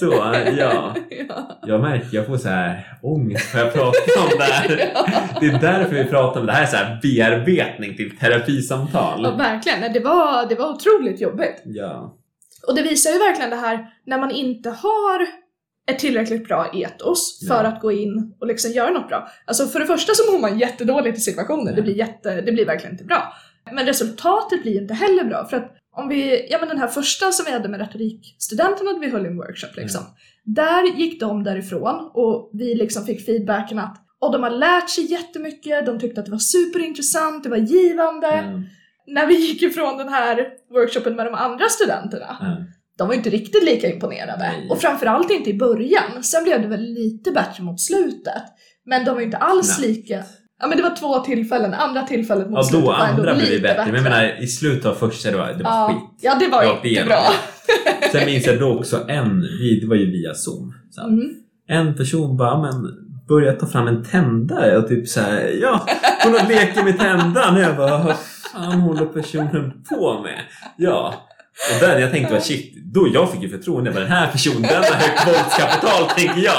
Så, 0.00 0.06
ja. 0.58 0.94
ja. 1.28 1.58
Jag 1.66 1.80
märker, 1.80 2.08
jag 2.16 2.26
får 2.26 2.36
så 2.36 2.48
här 2.48 2.98
ångest 3.02 3.54
när 3.54 3.60
jag 3.64 3.72
pratar 3.72 4.22
om 4.22 4.38
det 4.38 4.44
här. 4.44 4.68
Det 5.40 5.46
är 5.46 5.58
därför 5.60 5.94
vi 5.94 6.04
pratar 6.04 6.40
om 6.40 6.46
det 6.46 6.52
här, 6.52 6.62
är 6.62 6.66
så 6.66 6.76
här 6.76 6.98
bearbetning 7.02 7.96
till 7.96 8.12
Ja, 8.20 8.28
terapisamtal. 8.28 9.36
verkligen. 9.38 9.80
Nej, 9.80 9.90
Det 9.94 10.00
var, 10.00 10.46
det 10.48 10.54
var 10.54 10.68
otroligt 10.68 11.20
jobbigt. 11.20 11.62
Ja. 11.64 12.14
Och 12.68 12.74
det 12.74 12.82
visar 12.82 13.10
ju 13.10 13.18
verkligen 13.18 13.50
det 13.50 13.56
här 13.56 13.86
när 14.06 14.18
man 14.18 14.30
inte 14.30 14.70
har 14.70 15.26
ett 15.90 15.98
tillräckligt 15.98 16.48
bra 16.48 16.70
etos 16.74 17.46
för 17.48 17.64
Ja. 17.64 17.68
att 17.68 17.80
gå 17.80 17.92
in 17.92 18.34
och 18.40 18.46
liksom 18.46 18.70
göra 18.72 18.90
något 18.90 19.08
bra. 19.08 19.28
Alltså 19.44 19.66
för 19.66 19.78
det 19.80 19.86
första 19.86 20.12
så 20.14 20.32
mår 20.32 20.38
man 20.38 20.58
jättedåligt 20.58 21.18
i 21.18 21.20
situationen, 21.20 21.64
det 21.74 21.80
Ja. 21.80 21.82
blir, 21.82 21.94
jätte, 21.96 22.40
det 22.40 22.52
blir 22.52 22.66
verkligen 22.66 22.92
inte 22.94 23.04
bra. 23.04 23.32
Men 23.72 23.86
resultatet 23.86 24.62
blir 24.62 24.80
inte 24.82 24.94
heller 24.94 25.24
bra 25.24 25.44
för 25.50 25.56
att 25.56 25.74
om 25.98 26.08
vi, 26.08 26.46
ja 26.50 26.58
men 26.58 26.68
den 26.68 26.78
här 26.78 26.86
första 26.88 27.32
som 27.32 27.44
vi 27.44 27.52
hade 27.52 27.68
med 27.68 27.80
retorikstudenterna, 27.80 28.98
vi 29.00 29.10
höll 29.10 29.26
en 29.26 29.36
workshop 29.36 29.76
liksom. 29.76 30.00
Där 30.44 30.98
gick 30.98 31.20
de 31.20 31.44
därifrån 31.44 32.10
och 32.14 32.50
vi 32.52 32.74
liksom 32.74 33.04
fick 33.04 33.26
feedbacken 33.26 33.78
att 33.78 34.04
och 34.20 34.32
de 34.32 34.42
har 34.42 34.50
lärt 34.50 34.90
sig 34.90 35.12
jättemycket, 35.12 35.86
de 35.86 36.00
tyckte 36.00 36.20
att 36.20 36.26
det 36.26 36.32
var 36.32 36.38
superintressant, 36.38 37.44
det 37.44 37.50
var 37.50 37.56
givande. 37.56 38.26
Ja. 38.26 38.62
När 39.06 39.26
vi 39.26 39.34
gick 39.34 39.62
ifrån 39.62 39.98
den 39.98 40.08
här 40.08 40.48
workshopen 40.72 41.16
med 41.16 41.26
de 41.26 41.34
andra 41.34 41.64
studenterna, 41.68 42.36
Ja. 42.40 42.56
de 42.98 43.08
var 43.08 43.14
inte 43.14 43.30
riktigt 43.30 43.64
lika 43.64 43.92
imponerade. 43.92 44.38
Nej. 44.38 44.68
Och 44.70 44.80
framförallt 44.80 45.30
inte 45.30 45.50
i 45.50 45.54
början. 45.54 46.22
Sen 46.22 46.44
blev 46.44 46.62
det 46.62 46.68
väl 46.68 46.82
lite 46.82 47.30
bättre 47.32 47.62
mot 47.62 47.80
slutet. 47.80 48.42
Men 48.84 49.04
de 49.04 49.14
var 49.14 49.20
inte 49.22 49.36
alls 49.36 49.76
Knappt. 49.76 49.88
lika... 49.88 50.22
Ja 50.60 50.66
men 50.66 50.76
det 50.76 50.82
var 50.82 50.96
två 50.96 51.18
tillfällen. 51.18 51.74
Andra 51.74 52.02
tillfället 52.02 52.50
mot 52.50 52.56
Ja, 52.58 52.62
slutet 52.62 52.86
då 52.86 52.92
var 52.92 52.98
ändå 52.98 53.20
andra 53.22 53.34
blev 53.34 53.46
det 53.46 53.50
lite 53.52 53.62
bättre. 53.62 53.84
Men 53.86 53.94
jag 53.94 54.02
menar, 54.02 54.42
i 54.42 54.46
slutet 54.46 54.86
av 54.86 54.94
första, 54.94 55.30
det 55.30 55.36
var, 55.36 55.46
det 55.46 55.64
var 55.64 55.70
ja, 55.70 55.88
skit. 55.88 56.18
ja, 56.22 56.34
det 56.40 56.48
var 56.48 56.62
Rakt 56.64 56.84
inte 56.84 57.04
bra. 57.04 57.22
Sen 58.12 58.26
minns 58.26 58.46
jag 58.46 58.58
då 58.60 58.78
också 58.78 59.08
en, 59.08 59.40
vi- 59.40 59.80
det 59.80 59.86
var 59.86 59.96
ju 59.96 60.10
via 60.10 60.34
zoom. 60.34 60.74
Så 60.90 61.02
Mm. 61.02 61.34
En 61.68 61.94
person 61.96 62.36
bara, 62.36 62.58
men 62.62 62.88
börja 63.28 63.52
ta 63.52 63.66
fram 63.66 63.86
en 63.88 64.04
tändare 64.04 64.76
och 64.78 64.88
typ 64.88 65.08
så 65.08 65.20
här, 65.20 65.58
ja, 65.62 65.86
hon 66.24 66.32
leker 66.48 66.82
med 66.84 66.98
tändaren. 66.98 67.54
Och 67.54 67.60
jag 67.60 67.76
bara, 67.76 67.98
vad 68.04 68.16
fan 68.52 68.80
håller 68.80 69.04
personen 69.04 69.72
på 69.88 70.20
med? 70.22 70.38
Ja. 70.76 71.14
Och 71.74 71.80
den 71.88 72.00
jag 72.00 72.10
tänkte 72.10 72.32
var 72.34 72.40
shit, 72.40 72.74
då 72.94 73.08
jag 73.14 73.32
fick 73.32 73.42
ju 73.42 73.48
förtroende 73.48 73.92
för 73.92 74.00
den 74.00 74.08
här 74.10 74.26
personen, 74.32 74.62
den 74.62 74.70
har 74.84 74.92
högt 74.92 75.26
våldskapital 75.26 76.08
tänker 76.16 76.40
jag. 76.40 76.58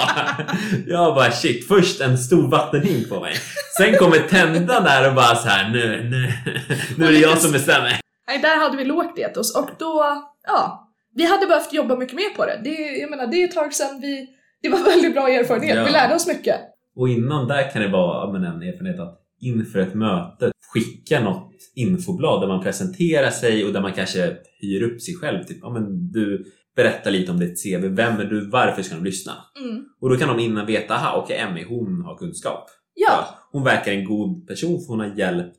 Jag 0.88 1.16
bara 1.16 1.32
shit, 1.32 1.68
först 1.68 2.02
en 2.02 2.18
stor 2.18 2.48
vattenhink 2.48 3.10
på 3.10 3.20
mig. 3.20 3.34
Sen 3.78 3.96
kommer 3.98 4.18
tändaren 4.18 4.84
där 4.84 5.10
och 5.10 5.16
bara 5.16 5.36
så 5.36 5.48
här, 5.48 5.70
nu, 5.70 6.04
nu, 6.10 6.32
nu 6.98 7.06
är 7.08 7.12
det 7.12 7.20
jag 7.20 7.38
som 7.38 7.52
bestämmer. 7.52 8.00
Nej, 8.28 8.38
där 8.42 8.60
hade 8.60 8.78
vi 8.78 8.86
lågt 8.86 9.20
etos 9.20 9.56
och 9.56 9.70
då, 9.80 10.22
ja, 10.48 10.90
vi 11.16 11.26
hade 11.26 11.48
behövt 11.48 11.74
jobba 11.74 11.96
mycket 11.96 12.16
mer 12.16 12.30
på 12.36 12.46
det. 12.46 12.60
det 12.64 12.98
jag 13.02 13.10
menar, 13.10 13.28
det 13.28 13.44
är 13.44 13.48
ett 13.48 13.56
tag 13.56 13.74
sedan 13.74 14.00
vi, 14.02 14.28
det 14.62 14.70
var 14.70 14.80
väldigt 14.80 15.14
bra 15.14 15.30
erfarenhet, 15.30 15.76
Ja. 15.78 15.84
vi 15.84 15.92
lärde 15.92 16.16
oss 16.16 16.28
mycket. 16.28 16.56
Och 16.96 17.10
innan 17.10 17.48
där 17.48 17.72
kan 17.72 17.82
det 17.82 17.88
vara 17.88 18.32
men 18.32 18.44
en 18.44 18.62
erfarenhet 18.62 19.00
att 19.00 19.20
inför 19.40 19.80
ett 19.80 19.94
möte 19.94 20.52
skicka 20.74 21.20
något 21.24 21.52
infoblad 21.76 22.42
där 22.42 22.48
man 22.48 22.64
presenterar 22.64 23.30
sig 23.30 23.66
och 23.66 23.74
där 23.74 23.82
man 23.82 23.94
kanske 23.94 24.38
hyr 24.62 24.84
upp 24.84 25.02
sig 25.02 25.16
själv. 25.16 25.44
Typ, 25.44 25.58
ja, 25.62 25.70
men 25.70 26.12
du 26.12 26.46
berättar 26.76 27.12
lite 27.12 27.32
om 27.32 27.40
ditt 27.40 27.64
CV. 27.64 27.88
Vem 27.88 28.20
är 28.20 28.26
du? 28.26 28.50
Varför 28.50 28.82
ska 28.82 28.96
de 28.96 29.04
lyssna? 29.04 29.34
Mm. 29.60 29.86
Och 30.02 30.10
då 30.10 30.16
kan 30.16 30.28
de 30.28 30.40
innan 30.40 30.66
veta, 30.66 30.94
aha, 30.94 31.22
okej 31.24 31.38
Emmy, 31.38 31.64
hon 31.64 32.02
har 32.02 32.18
kunskap. 32.18 32.70
Ja, 32.94 33.40
Hon 33.52 33.64
verkar 33.64 33.92
en 33.92 34.06
god 34.06 34.48
person 34.48 34.82
för 34.82 34.88
hon 34.88 35.00
har 35.00 35.18
hjälpt 35.18 35.56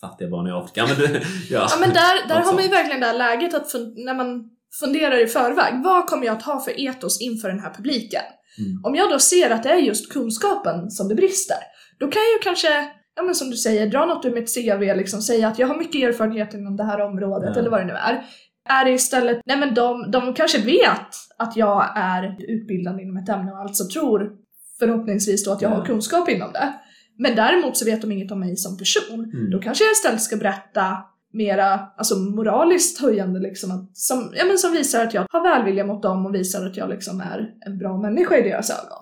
fattiga 0.00 0.28
barn 0.28 0.46
i 0.46 0.50
Afrika. 0.50 0.86
Men 0.86 0.96
du, 0.96 1.20
ja. 1.50 1.68
Ja 1.70 1.76
men 1.80 1.88
där, 1.88 2.28
där 2.28 2.40
har 2.40 2.52
man 2.52 2.62
ju 2.62 2.68
verkligen 2.68 3.00
det 3.00 3.06
här 3.06 3.18
läget 3.18 3.54
att 3.54 3.74
när 3.96 4.14
man 4.14 4.50
funderar 4.80 5.24
i 5.24 5.26
förväg, 5.26 5.82
vad 5.84 6.06
kommer 6.06 6.26
jag 6.26 6.36
att 6.36 6.42
ha 6.42 6.60
för 6.60 6.80
etos 6.80 7.20
inför 7.20 7.48
den 7.48 7.60
här 7.60 7.74
publiken? 7.74 8.22
Mm. 8.58 8.84
Om 8.84 8.94
jag 8.94 9.10
då 9.10 9.18
ser 9.18 9.50
att 9.50 9.62
det 9.62 9.68
är 9.68 9.76
just 9.76 10.12
kunskapen 10.12 10.90
som 10.90 11.08
det 11.08 11.14
brister, 11.14 11.58
då 11.98 12.06
kan 12.06 12.22
jag 12.22 12.32
ju 12.32 12.38
kanske, 12.42 12.68
ja 13.16 13.22
men 13.22 13.34
som 13.34 13.50
du 13.50 13.56
säger, 13.56 13.86
dra 13.86 14.04
något 14.06 14.24
ur 14.24 14.34
mitt 14.34 14.54
CV, 14.54 14.96
liksom 14.96 15.22
säga 15.22 15.48
att 15.48 15.58
jag 15.58 15.66
har 15.66 15.78
mycket 15.78 16.02
erfarenhet 16.08 16.54
inom 16.54 16.76
det 16.76 16.84
här 16.84 17.00
området 17.00 17.50
Ja. 17.54 17.60
eller 17.60 17.70
vad 17.70 17.80
det 17.80 17.84
nu 17.86 17.92
är. 17.92 18.24
Är 18.68 18.84
det 18.84 18.90
istället, 18.90 19.40
nej 19.46 19.56
men 19.58 19.74
de, 19.74 20.10
de 20.10 20.34
kanske 20.34 20.58
vet 20.58 21.10
att 21.36 21.56
jag 21.56 21.92
är 21.96 22.36
utbildad 22.38 23.00
inom 23.00 23.16
ett 23.16 23.28
ämne 23.28 23.52
och 23.52 23.58
alltså 23.58 23.84
tror 23.88 24.32
förhoppningsvis 24.78 25.44
då 25.44 25.52
att 25.52 25.62
jag 25.62 25.72
Ja. 25.72 25.76
har 25.76 25.84
kunskap 25.84 26.28
inom 26.28 26.52
det. 26.52 26.72
Men 27.18 27.36
däremot 27.36 27.76
så 27.76 27.84
vet 27.84 28.00
de 28.02 28.12
inget 28.12 28.32
om 28.32 28.40
mig 28.40 28.56
som 28.56 28.78
person. 28.78 29.24
Mm. 29.34 29.50
Då 29.50 29.58
kanske 29.58 29.84
jag 29.84 29.92
istället 29.92 30.22
ska 30.22 30.36
berätta 30.36 30.96
mera 31.32 31.80
alltså 31.96 32.16
moraliskt 32.16 33.00
höjande 33.00 33.40
liksom, 33.40 33.70
att, 33.70 33.96
som, 33.96 34.32
ja, 34.36 34.44
men 34.44 34.58
som 34.58 34.72
visar 34.72 35.04
att 35.06 35.14
jag 35.14 35.26
har 35.30 35.42
välvilja 35.42 35.84
mot 35.84 36.02
dem 36.02 36.26
och 36.26 36.34
visar 36.34 36.66
att 36.66 36.76
jag 36.76 36.88
liksom 36.90 37.20
är 37.20 37.50
en 37.66 37.78
bra 37.78 37.96
människa 37.98 38.36
i 38.36 38.42
deras 38.48 38.70
ögon. 38.70 38.98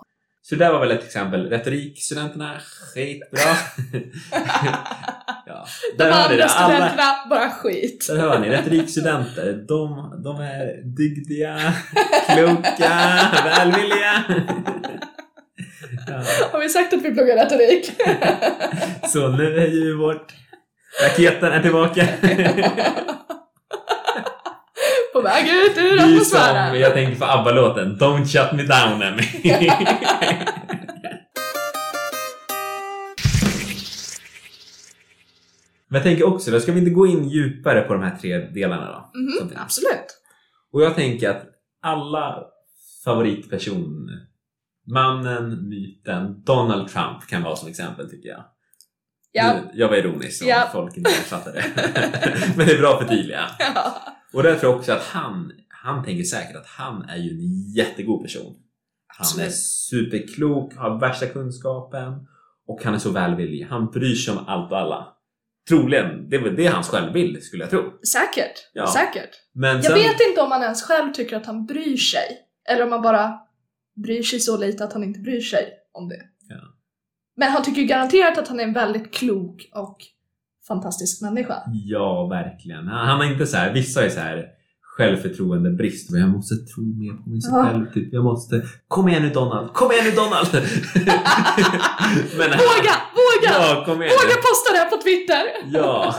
Så 0.49 0.55
det 0.55 0.65
där 0.65 0.71
var 0.71 0.79
väl 0.79 0.91
ett 0.91 1.03
exempel. 1.03 1.49
Retorikstudenterna, 1.49 2.59
skitbra. 2.59 3.39
ja. 5.45 5.65
De 5.97 6.03
Där 6.03 6.11
ni 6.11 6.15
andra 6.15 6.35
det. 6.37 6.45
Alla, 6.45 6.49
studenterna, 6.49 7.27
bara 7.29 7.49
skit. 7.49 8.05
där 8.07 8.17
hör 8.17 8.39
ni, 8.39 8.49
retorikstudenter, 8.49 9.53
de, 9.67 10.11
de 10.23 10.39
är 10.39 10.81
dygdiga, 10.97 11.73
kloka, 12.27 13.19
välvilliga. 13.45 14.23
Ja. 16.07 16.23
Har 16.51 16.59
vi 16.59 16.69
sagt 16.69 16.93
att 16.93 17.01
vi 17.01 17.13
pluggar 17.13 17.35
retorik? 17.35 17.91
Så 19.07 19.27
nu 19.27 19.57
är 19.57 19.67
ju 19.67 19.97
vårt... 19.97 20.33
Raketen 21.03 21.51
är 21.51 21.61
tillbaka. 21.61 22.07
Väg 25.25 25.47
ut 25.49 25.77
ur 25.77 25.99
atmosfären. 25.99 26.69
som, 26.71 26.79
jag 26.79 26.93
tänker 26.93 27.19
på 27.19 27.25
ABBA-låten, 27.25 27.97
Don't 27.99 28.25
shut 28.25 28.51
me 28.51 28.63
down 28.63 29.01
Emmy. 29.01 29.23
Men 35.87 35.95
jag 35.95 36.03
tänker 36.03 36.27
också, 36.27 36.51
då 36.51 36.59
ska 36.59 36.71
vi 36.71 36.79
inte 36.79 36.91
gå 36.91 37.07
in 37.07 37.29
djupare 37.29 37.81
på 37.81 37.93
de 37.93 38.03
här 38.03 38.15
tre 38.21 38.37
delarna 38.37 38.85
då? 38.91 39.19
Mhm, 39.19 39.49
finns? 39.49 39.61
absolut. 39.61 40.21
Och 40.73 40.81
jag 40.81 40.95
tänker 40.95 41.29
att 41.29 41.43
alla 41.81 42.43
favoritperson, 43.05 44.09
mannen, 44.87 45.69
myten, 45.69 46.43
Donald 46.43 46.87
Trump 46.89 47.27
kan 47.27 47.43
vara 47.43 47.55
som 47.55 47.69
exempel 47.69 48.09
tycker 48.09 48.29
jag. 48.29 48.43
Ja. 49.31 49.55
Jag 49.73 49.87
var 49.89 49.95
ironisk 49.95 50.41
om 50.43 50.47
Ja. 50.47 50.69
folk 50.71 50.97
inte 50.97 51.09
fattar 51.11 51.51
det. 51.53 51.63
Men 52.57 52.67
det 52.67 52.73
är 52.73 52.77
bra 52.79 52.93
att 52.93 52.99
förtydliga. 53.07 53.45
ja. 53.59 54.01
Och 54.35 54.43
där 54.43 54.55
tror 54.55 54.71
jag 54.71 54.79
också 54.79 54.91
att 54.91 55.03
han, 55.03 55.51
han 55.69 56.03
tänker 56.03 56.23
säkert 56.23 56.55
att 56.55 56.67
han 56.67 57.09
är 57.09 57.17
ju 57.17 57.29
en 57.29 57.71
jättegod 57.75 58.23
person. 58.23 58.55
Han 59.07 59.45
är 59.45 59.49
superklok, 59.49 60.75
har 60.75 60.99
värsta 60.99 61.27
kunskapen 61.27 62.27
och 62.67 62.83
han 62.83 62.93
är 62.93 62.97
så 62.97 63.11
välvillig. 63.11 63.67
Han 63.69 63.91
bryr 63.91 64.15
sig 64.15 64.33
om 64.33 64.47
allt 64.47 64.71
och 64.71 64.77
alla. 64.77 65.07
Troligen, 65.69 66.29
det 66.29 66.35
är 66.35 66.41
väl 66.41 66.55
det 66.55 66.67
hans 66.67 66.87
självbild 66.87 67.43
skulle 67.43 67.63
jag 67.63 67.69
tro. 67.69 67.99
Säkert. 68.07 68.69
Ja. 68.73 68.87
Säkert. 68.87 69.29
Men 69.53 69.75
Jag 69.75 69.85
sen, 69.85 69.93
vet 69.93 70.21
inte 70.29 70.41
om 70.41 70.51
han 70.51 70.63
ens 70.63 70.83
själv 70.83 71.13
tycker 71.13 71.37
att 71.37 71.45
han 71.45 71.65
bryr 71.65 71.97
sig. 71.97 72.37
Eller 72.69 72.85
om 72.85 72.91
han 72.91 73.01
bara 73.01 73.39
bryr 73.95 74.23
sig 74.23 74.39
så 74.39 74.57
lite 74.57 74.83
att 74.83 74.93
han 74.93 75.03
inte 75.03 75.19
bryr 75.19 75.41
sig 75.41 75.73
om 75.93 76.09
det. 76.09 76.21
Ja. 76.49 76.55
Men 77.35 77.51
han 77.51 77.63
tycker 77.63 77.81
ju 77.81 77.87
garanterat 77.87 78.37
att 78.37 78.47
han 78.47 78.59
är 78.59 78.63
en 78.63 78.73
väldigt 78.73 79.13
klok 79.13 79.69
och 79.73 79.97
fantastisk 80.67 81.21
människa. 81.21 81.55
Ja, 81.73 82.27
verkligen. 82.27 82.87
Han, 82.87 83.21
är 83.21 83.25
inte 83.31 83.47
så 83.47 83.57
här, 83.57 83.73
vissa 83.73 84.05
är 84.05 84.09
så 84.09 84.19
här 84.19 84.45
självförtroende 84.97 85.69
brist. 85.71 86.11
Men 86.11 86.21
jag 86.21 86.29
måste 86.29 86.55
tro 86.55 86.83
mer 86.83 87.13
på 87.23 87.29
mig 87.29 87.39
Ja. 87.51 87.63
själv. 87.63 87.85
Typ. 87.93 88.13
Jag 88.13 88.23
måste, 88.23 88.61
kom 88.87 89.07
igen 89.09 89.23
nu 89.23 89.29
Donald, 89.29 89.73
kom 89.73 89.91
igen 89.91 90.05
nu 90.05 90.11
Donald! 90.11 90.47
Men 92.37 92.49
Våga! 92.49 92.95
Våga! 93.19 93.51
Ja, 93.51 93.83
kom 93.85 94.01
igen. 94.01 94.13
Våga 94.23 94.35
posta 94.35 94.71
det 94.73 94.77
här 94.77 94.89
på 94.89 94.97
Twitter! 94.97 95.43
Ja! 95.71 96.15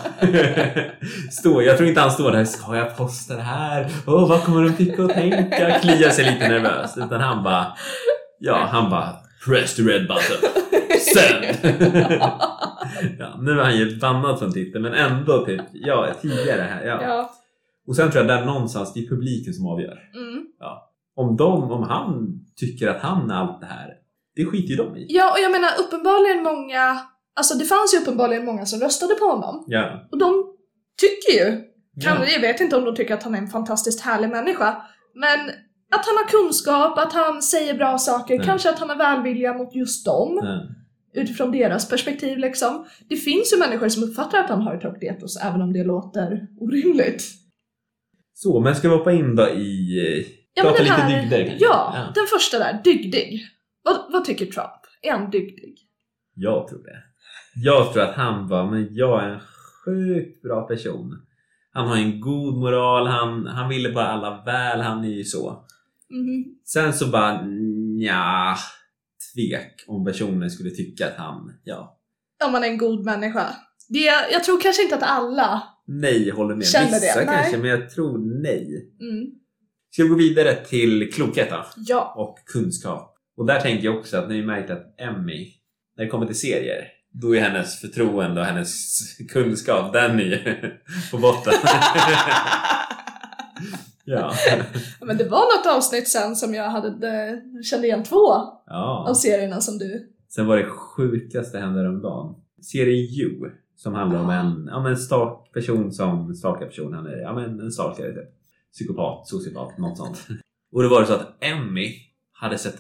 Stå, 1.31 1.63
jag 1.63 1.77
tror 1.77 1.89
inte 1.89 2.01
han 2.01 2.11
står 2.11 2.33
där, 2.33 2.45
ska 2.45 2.77
jag 2.77 2.97
posta 2.97 3.37
det 3.37 3.43
här? 3.43 3.91
Åh, 4.07 4.29
vad 4.29 4.43
kommer 4.45 4.63
de 4.63 4.73
tycka 4.73 5.05
och 5.05 5.11
tänka? 5.13 5.79
Kliar 5.81 6.11
sig 6.11 6.25
lite 6.33 6.49
nervös. 6.49 6.97
Utan 6.97 7.21
han 7.21 7.43
bara, 7.45 7.67
ja, 8.39 8.69
han 8.73 8.91
bara 8.91 9.17
press 9.47 9.75
the 9.75 9.83
red 9.83 10.03
button. 10.09 10.51
Send! 11.01 11.45
ja, 13.19 13.37
nu 13.41 13.51
är 13.51 13.65
han 13.65 13.77
ju 13.77 13.99
bannad 13.99 14.39
från 14.39 14.53
Twitter, 14.53 14.81
men 14.81 14.95
ändå 14.95 15.47
typ, 15.47 15.61
ja, 15.73 16.15
tidigare 16.23 16.63
här. 16.63 16.87
Ja. 16.87 17.03
Ja. 17.03 17.31
Och 17.87 17.97
sen 17.97 18.11
tror 18.11 18.25
jag 18.25 18.39
där 18.39 18.47
någonstans, 18.47 18.93
det 18.93 19.01
är 19.01 19.09
publiken 19.09 19.55
som 19.55 19.67
avgör. 19.67 19.99
Mm. 20.15 20.47
Om 21.17 21.37
de, 21.37 21.73
om 21.73 21.83
han 21.83 22.41
tycker 22.57 22.89
att 22.89 23.03
han 23.03 23.31
är 23.31 23.35
allt 23.35 23.61
det 23.61 23.67
här, 23.67 23.89
det 24.37 24.45
skiter 24.45 24.69
ju 24.69 24.77
de 24.77 24.97
i. 24.97 25.07
ja, 25.09 25.33
och 25.33 25.39
jag 25.39 25.53
menar 25.53 25.69
uppenbarligen 25.87 26.43
många, 26.43 27.01
alltså 27.35 27.59
det 27.59 27.65
fanns 27.65 27.95
ju 27.95 27.99
uppenbarligen 27.99 28.45
många 28.45 28.67
som 28.67 28.81
röstade 28.81 29.15
på 29.15 29.25
honom. 29.25 29.65
Ja. 29.67 30.09
Och 30.13 30.19
de 30.19 30.53
tycker 31.01 31.45
ju, 31.45 31.61
kan, 32.05 32.17
ja. 32.21 32.27
jag 32.27 32.41
vet 32.41 32.61
inte 32.61 32.77
om 32.77 32.85
de 32.85 32.95
tycker 32.95 33.15
att 33.15 33.23
han 33.23 33.35
är 33.35 33.39
en 33.39 33.49
fantastiskt 33.49 34.01
härlig 34.01 34.31
människa, 34.31 34.83
men 35.15 35.51
att 35.97 36.07
han 36.07 36.17
har 36.17 36.29
kunskap, 36.29 36.99
att 36.99 37.13
han 37.13 37.43
säger 37.43 37.75
bra 37.75 37.99
saker, 37.99 38.39
Nej. 38.39 38.47
kanske 38.47 38.71
att 38.71 38.79
han 38.79 38.91
är 38.91 38.97
välvilja 38.97 39.55
mot 39.55 39.75
just 39.75 40.05
dem. 40.05 40.41
Ja. 40.43 41.21
utifrån 41.23 41.53
deras 41.53 41.89
perspektiv 41.89 42.39
liksom. 42.39 42.87
Det 43.09 43.17
finns 43.17 43.53
ju 43.53 43.59
människor 43.59 43.89
som 43.89 44.03
uppfattar 44.03 44.39
att 44.39 44.51
han 44.51 44.63
har 44.63 44.75
ett 44.75 44.83
högt 44.83 45.03
etos 45.03 45.37
även 45.37 45.63
om 45.63 45.73
det 45.73 45.85
låter 45.85 46.47
orimligt. 46.61 47.25
Så, 48.35 48.61
men 48.61 48.75
ska 48.77 48.89
vi 48.89 48.97
hoppa 48.97 49.13
in 49.13 49.37
då 49.37 49.49
i... 49.49 50.27
Ja, 50.55 50.63
prata 50.63 50.83
lite 50.83 50.95
här, 50.95 51.23
dygder? 51.23 51.57
Ja, 51.59 51.93
ja. 51.97 52.13
den 52.15 52.27
första 52.27 52.59
där, 52.59 52.81
dygdig. 52.85 53.47
Vad, 53.83 53.97
vad 54.13 54.25
tycker 54.25 54.47
Trump? 54.47 54.81
Är 55.03 55.13
han 55.13 55.31
dygdig? 55.31 55.75
Jag 56.35 56.69
tror 56.69 56.83
det. 56.83 57.03
Jag 57.55 57.93
tror 57.93 58.03
att 58.03 58.15
han 58.15 58.49
var, 58.49 58.71
men 58.71 58.89
jag 58.91 59.25
är 59.25 59.29
en 59.29 59.41
sjukt 59.85 60.43
bra 60.43 60.63
person. 60.63 61.27
Han 61.73 61.89
har 61.89 61.97
en 61.97 62.21
god 62.21 62.55
moral, 62.55 63.07
han, 63.07 63.47
han 63.47 63.69
ville 63.69 63.93
bara 63.93 64.07
alla 64.07 64.43
väl, 64.45 64.81
han 64.81 65.05
är 65.05 65.09
ju 65.09 65.25
så. 65.25 65.66
Mhm. 66.11 66.45
Sen 66.65 66.93
så 66.93 67.07
bara, 67.07 67.45
ja 67.99 68.57
tvek 69.35 69.85
om 69.87 70.05
personen 70.05 70.51
skulle 70.51 70.71
tycka 70.71 71.07
att 71.07 71.17
han, 71.17 71.53
ja, 71.65 72.01
Om 72.45 72.53
man 72.53 72.65
är 72.65 72.69
en 72.69 72.79
god 72.79 73.05
människa. 73.05 73.55
Det, 73.89 74.05
jag 74.33 74.45
tror 74.45 74.61
kanske 74.61 74.83
inte 74.83 74.97
att 74.97 75.03
alla... 75.03 75.63
nej 75.87 76.31
håller 76.31 76.55
med. 76.55 76.67
Känner 76.67 76.91
det, 76.91 77.01
Vissa 77.01 77.25
nej. 77.25 77.27
kanske, 77.27 77.59
men 77.59 77.71
jag 77.71 77.91
tror 77.91 78.43
nej. 78.43 78.93
Mm. 79.01 79.27
Ska 79.91 80.03
vi 80.03 80.09
gå 80.09 80.15
vidare 80.15 80.55
till 80.55 81.13
klokhet 81.13 81.51
då? 81.51 81.67
Ja. 81.77 82.15
och 82.17 82.39
kunskap. 82.47 83.17
Och 83.37 83.47
där 83.47 83.61
tänker 83.61 83.85
jag 83.85 83.99
också 83.99 84.17
att 84.17 84.29
ni 84.29 84.43
märkt 84.43 84.71
att 84.71 85.01
Emmy, 85.01 85.53
när 85.97 86.05
det 86.05 86.11
kommer 86.11 86.27
till 86.27 86.39
serier, 86.39 86.89
då 87.13 87.37
är 87.37 87.41
hennes 87.41 87.81
förtroende 87.81 88.41
och 88.41 88.47
hennes 88.47 88.99
kunskap, 89.33 89.93
den 89.93 90.21
är 90.21 90.81
på 91.11 91.19
botten. 91.19 91.53
ja. 94.15 94.33
Men 95.01 95.17
det 95.17 95.25
var 95.25 95.59
något 95.59 95.77
avsnitt 95.77 96.09
sen 96.09 96.37
som 96.37 96.55
jag 96.55 96.71
hade, 96.71 97.09
eh, 97.09 97.63
kände 97.63 97.87
igen 97.87 98.03
två 98.03 98.33
av 98.33 98.63
ja. 98.67 99.15
serierna 99.15 99.61
som 99.61 99.79
du... 99.79 100.13
Sen 100.29 100.47
var 100.47 100.57
det 100.57 100.65
sjukaste 100.65 101.59
hände 101.59 101.81
häromdagen. 101.81 102.35
Serien 102.63 102.97
You, 102.97 103.51
som 103.77 103.95
handlar 103.95 104.21
om 104.21 104.31
en, 104.31 104.69
ja, 104.71 104.83
men 104.83 104.93
en 104.93 104.99
stak 104.99 105.53
person 105.53 105.93
som 105.93 106.35
stakar 106.35 106.67
person. 106.67 106.93
Han 106.93 107.07
är 107.07 107.17
ja, 107.17 107.35
men 107.35 107.61
en 107.61 107.73
stakare 107.73 108.13
typ. 108.13 108.35
Psykopat, 108.73 109.29
sociopat, 109.29 109.79
något 109.79 109.99
sånt. 109.99 110.27
Och 110.73 110.83
det 110.83 110.89
var 110.89 111.01
det 111.01 111.07
så 111.07 111.13
att 111.13 111.45
Emmy 111.45 111.93
hade 112.33 112.59
sett 112.59 112.77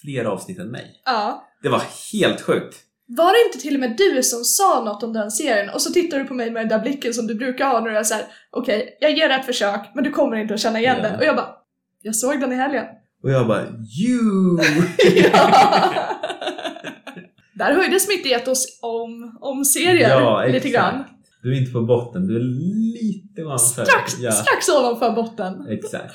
fler 0.00 0.24
avsnitt 0.24 0.58
än 0.58 0.70
mig. 0.70 1.02
Ja. 1.04 1.44
Det 1.62 1.68
var 1.68 1.82
helt 2.12 2.40
sjukt. 2.40 2.76
Var 3.16 3.32
det 3.32 3.46
inte 3.48 3.58
till 3.58 3.74
och 3.74 3.80
med 3.80 3.94
du 3.98 4.22
som 4.22 4.44
sa 4.44 4.84
något 4.84 5.02
om 5.02 5.12
den 5.12 5.30
serien 5.30 5.70
och 5.70 5.82
så 5.82 5.92
tittar 5.92 6.18
du 6.18 6.24
på 6.24 6.34
mig 6.34 6.50
med 6.50 6.62
den 6.62 6.68
där 6.68 6.78
blicken 6.78 7.14
som 7.14 7.26
du 7.26 7.34
brukar 7.34 7.66
ha 7.66 7.80
när 7.80 7.90
du 7.90 7.96
är 7.96 8.02
såhär 8.02 8.24
okej, 8.50 8.96
jag 9.00 9.10
ger 9.18 9.28
det 9.28 9.34
ett 9.34 9.46
försök 9.46 9.80
men 9.94 10.04
du 10.04 10.10
kommer 10.10 10.36
inte 10.36 10.54
att 10.54 10.60
känna 10.60 10.78
igen 10.80 10.96
Ja. 11.02 11.08
den. 11.08 11.18
Och 11.18 11.24
jag 11.24 11.36
bara, 11.36 11.48
jag 12.02 12.16
såg 12.16 12.40
den 12.40 12.52
i 12.52 12.56
helgen. 12.56 12.84
Och 13.22 13.30
jag 13.30 13.46
bara 13.46 13.62
You! 14.02 14.56
Där 17.54 17.74
höjdes 17.74 18.08
mitt 18.08 18.26
etos 18.26 18.78
om, 18.82 19.38
om 19.40 19.64
serier 19.64 20.08
Ja, 20.10 20.44
lite 20.46 20.68
grann. 20.68 21.04
Du 21.42 21.52
är 21.56 21.60
inte 21.60 21.72
på 21.72 21.80
botten, 21.82 22.26
du 22.26 22.36
är 22.36 22.40
lite 22.40 23.42
ovanför. 23.44 23.84
Strax, 23.84 24.18
Ja, 24.20 24.32
strax 24.32 24.68
ovanför 24.68 25.10
botten. 25.10 25.66
exakt. 25.68 26.14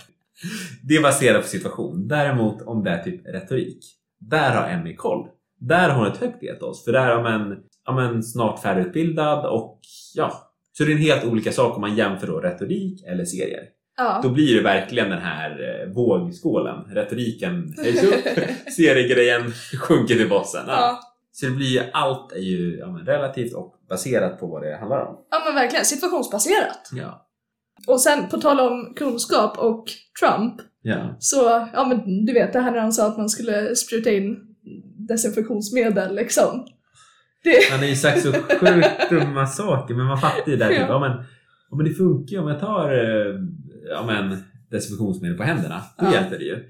Det 0.84 0.96
är 0.96 1.02
baserat 1.02 1.42
på 1.42 1.48
situation. 1.48 2.08
Däremot 2.08 2.62
om 2.62 2.84
det 2.84 2.90
är 2.92 3.04
typ 3.04 3.28
retorik, 3.28 3.80
där 4.20 4.56
har 4.56 4.70
Emmy 4.70 4.96
koll. 4.96 5.28
Där 5.60 5.90
har 5.90 5.98
hon 6.04 6.12
ett 6.12 6.18
högt 6.18 6.44
etos, 6.44 6.86
för 6.86 6.92
där 6.92 7.16
har 7.16 7.24
man 7.24 7.58
ja, 7.86 7.96
men 7.96 8.24
snart 8.24 8.62
färdigutbildad 8.62 9.46
och 9.46 9.80
ja. 10.16 10.52
Så 10.74 10.84
det 10.84 10.92
är 10.92 10.96
en 10.96 11.02
helt 11.02 11.26
olika 11.26 11.52
sak 11.52 11.76
om 11.76 11.82
man 11.82 11.96
jämför 11.96 12.28
då 12.28 12.40
retorik 12.40 13.04
eller 13.04 13.26
serier. 13.26 13.64
Ja. 13.98 14.20
Då 14.24 14.30
blir 14.30 14.56
det 14.56 14.62
verkligen 14.62 15.10
den 15.10 15.22
här 15.22 15.50
eh, 15.52 15.94
vågskålen. 15.94 16.76
Retoriken 16.90 17.74
höjs 17.78 18.04
upp, 18.04 18.26
seriegrejen 18.78 19.52
sjunker 19.80 20.16
till 20.16 20.30
bossen. 20.30 20.64
Ja. 20.68 20.74
ja. 20.74 21.00
Så 21.32 21.46
det 21.46 21.52
blir 21.52 21.68
ju, 21.68 21.82
allt 21.94 22.32
är 22.32 22.40
ju 22.40 22.78
ja, 22.78 23.00
relativt 23.06 23.54
och 23.54 23.76
baserat 23.90 24.40
på 24.40 24.48
vad 24.48 24.62
det 24.64 24.78
handlar 24.78 25.06
om. 25.06 25.16
ja 25.32 25.42
men 25.46 25.56
verkligen, 25.56 25.86
situationsbaserat. 25.86 26.90
Ja. 26.92 27.28
Och 27.88 28.02
sen 28.02 28.28
på 28.30 28.38
tal 28.38 28.60
om 28.60 28.94
kunskap 28.96 29.58
och 29.58 29.86
Trump, 30.20 30.54
Ja. 30.82 31.16
så 31.20 31.68
ja 31.74 31.86
men 31.88 32.26
du 32.26 32.34
vet 32.34 32.54
det 32.54 32.60
här 32.60 32.72
när 32.72 32.80
han 32.80 32.94
sa 32.94 33.08
att 33.08 33.18
man 33.18 33.30
skulle 33.30 33.76
spruta 33.76 34.12
in 34.12 34.38
desinfektionsmedel 35.08 36.16
liksom. 36.16 36.66
Det, 37.44 37.72
Han 37.72 37.80
har 37.80 37.86
ju 37.86 37.96
sagt 37.96 38.22
så 38.22 38.32
sjukt 38.34 39.10
dumma 39.10 39.48
saker 39.48 39.94
men 39.96 40.06
man 40.06 40.18
fattar 40.22 40.52
ju 40.52 40.58
där 40.58 40.70
typ, 40.70 40.78
Ja. 40.80 40.86
ja. 40.88 41.00
men, 41.00 41.12
ja 41.70 41.76
men 41.78 41.86
det 41.86 41.94
funkar 41.94 42.32
ju 42.36 42.40
om 42.42 42.48
jag 42.48 42.60
tar 42.60 42.92
eh, 42.94 43.36
ja, 43.90 44.04
men, 44.06 44.44
desinfektionsmedel 44.72 45.38
på 45.38 45.44
händerna. 45.44 45.82
Då 46.00 46.06
Ja. 46.06 46.14
hjälper 46.14 46.38
det 46.38 46.44
ju. 46.46 46.64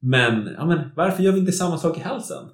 Men, 0.00 0.54
ja, 0.58 0.66
men 0.66 0.80
varför 0.96 1.22
gör 1.22 1.32
vi 1.32 1.38
inte 1.38 1.52
samma 1.52 1.78
sak 1.78 1.98
i 1.98 2.00
halsen? 2.00 2.44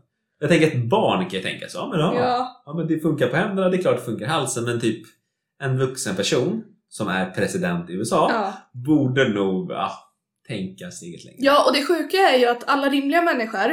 Jag 0.40 0.50
tänker 0.50 0.66
ett 0.66 0.84
barn 0.90 1.20
kan 1.20 1.30
ju 1.38 1.40
tänka 1.42 1.68
så, 1.68 1.78
ja 1.78 1.88
men, 1.90 2.00
ja, 2.00 2.14
ja, 2.14 2.62
ja 2.66 2.74
men 2.74 2.86
det 2.86 2.98
funkar 2.98 3.28
på 3.28 3.36
händerna, 3.36 3.68
det 3.68 3.76
är 3.76 3.82
klart 3.82 3.96
det 3.96 4.02
funkar 4.02 4.26
i 4.26 4.28
halsen 4.28 4.64
men 4.64 4.80
typ 4.80 5.02
en 5.62 5.78
vuxen 5.78 6.16
person 6.16 6.62
som 6.88 7.08
är 7.08 7.30
president 7.30 7.90
i 7.90 7.92
USA 7.92 8.30
ja. 8.32 8.52
borde 8.72 9.28
nog 9.28 9.70
ja, 9.72 9.90
tänka 10.48 10.90
steget 10.90 11.24
längre. 11.24 11.38
ja, 11.40 11.64
och 11.68 11.72
det 11.76 11.84
sjuka 11.86 12.16
är 12.16 12.38
ju 12.38 12.46
att 12.48 12.64
alla 12.68 12.88
rimliga 12.88 13.22
människor 13.22 13.72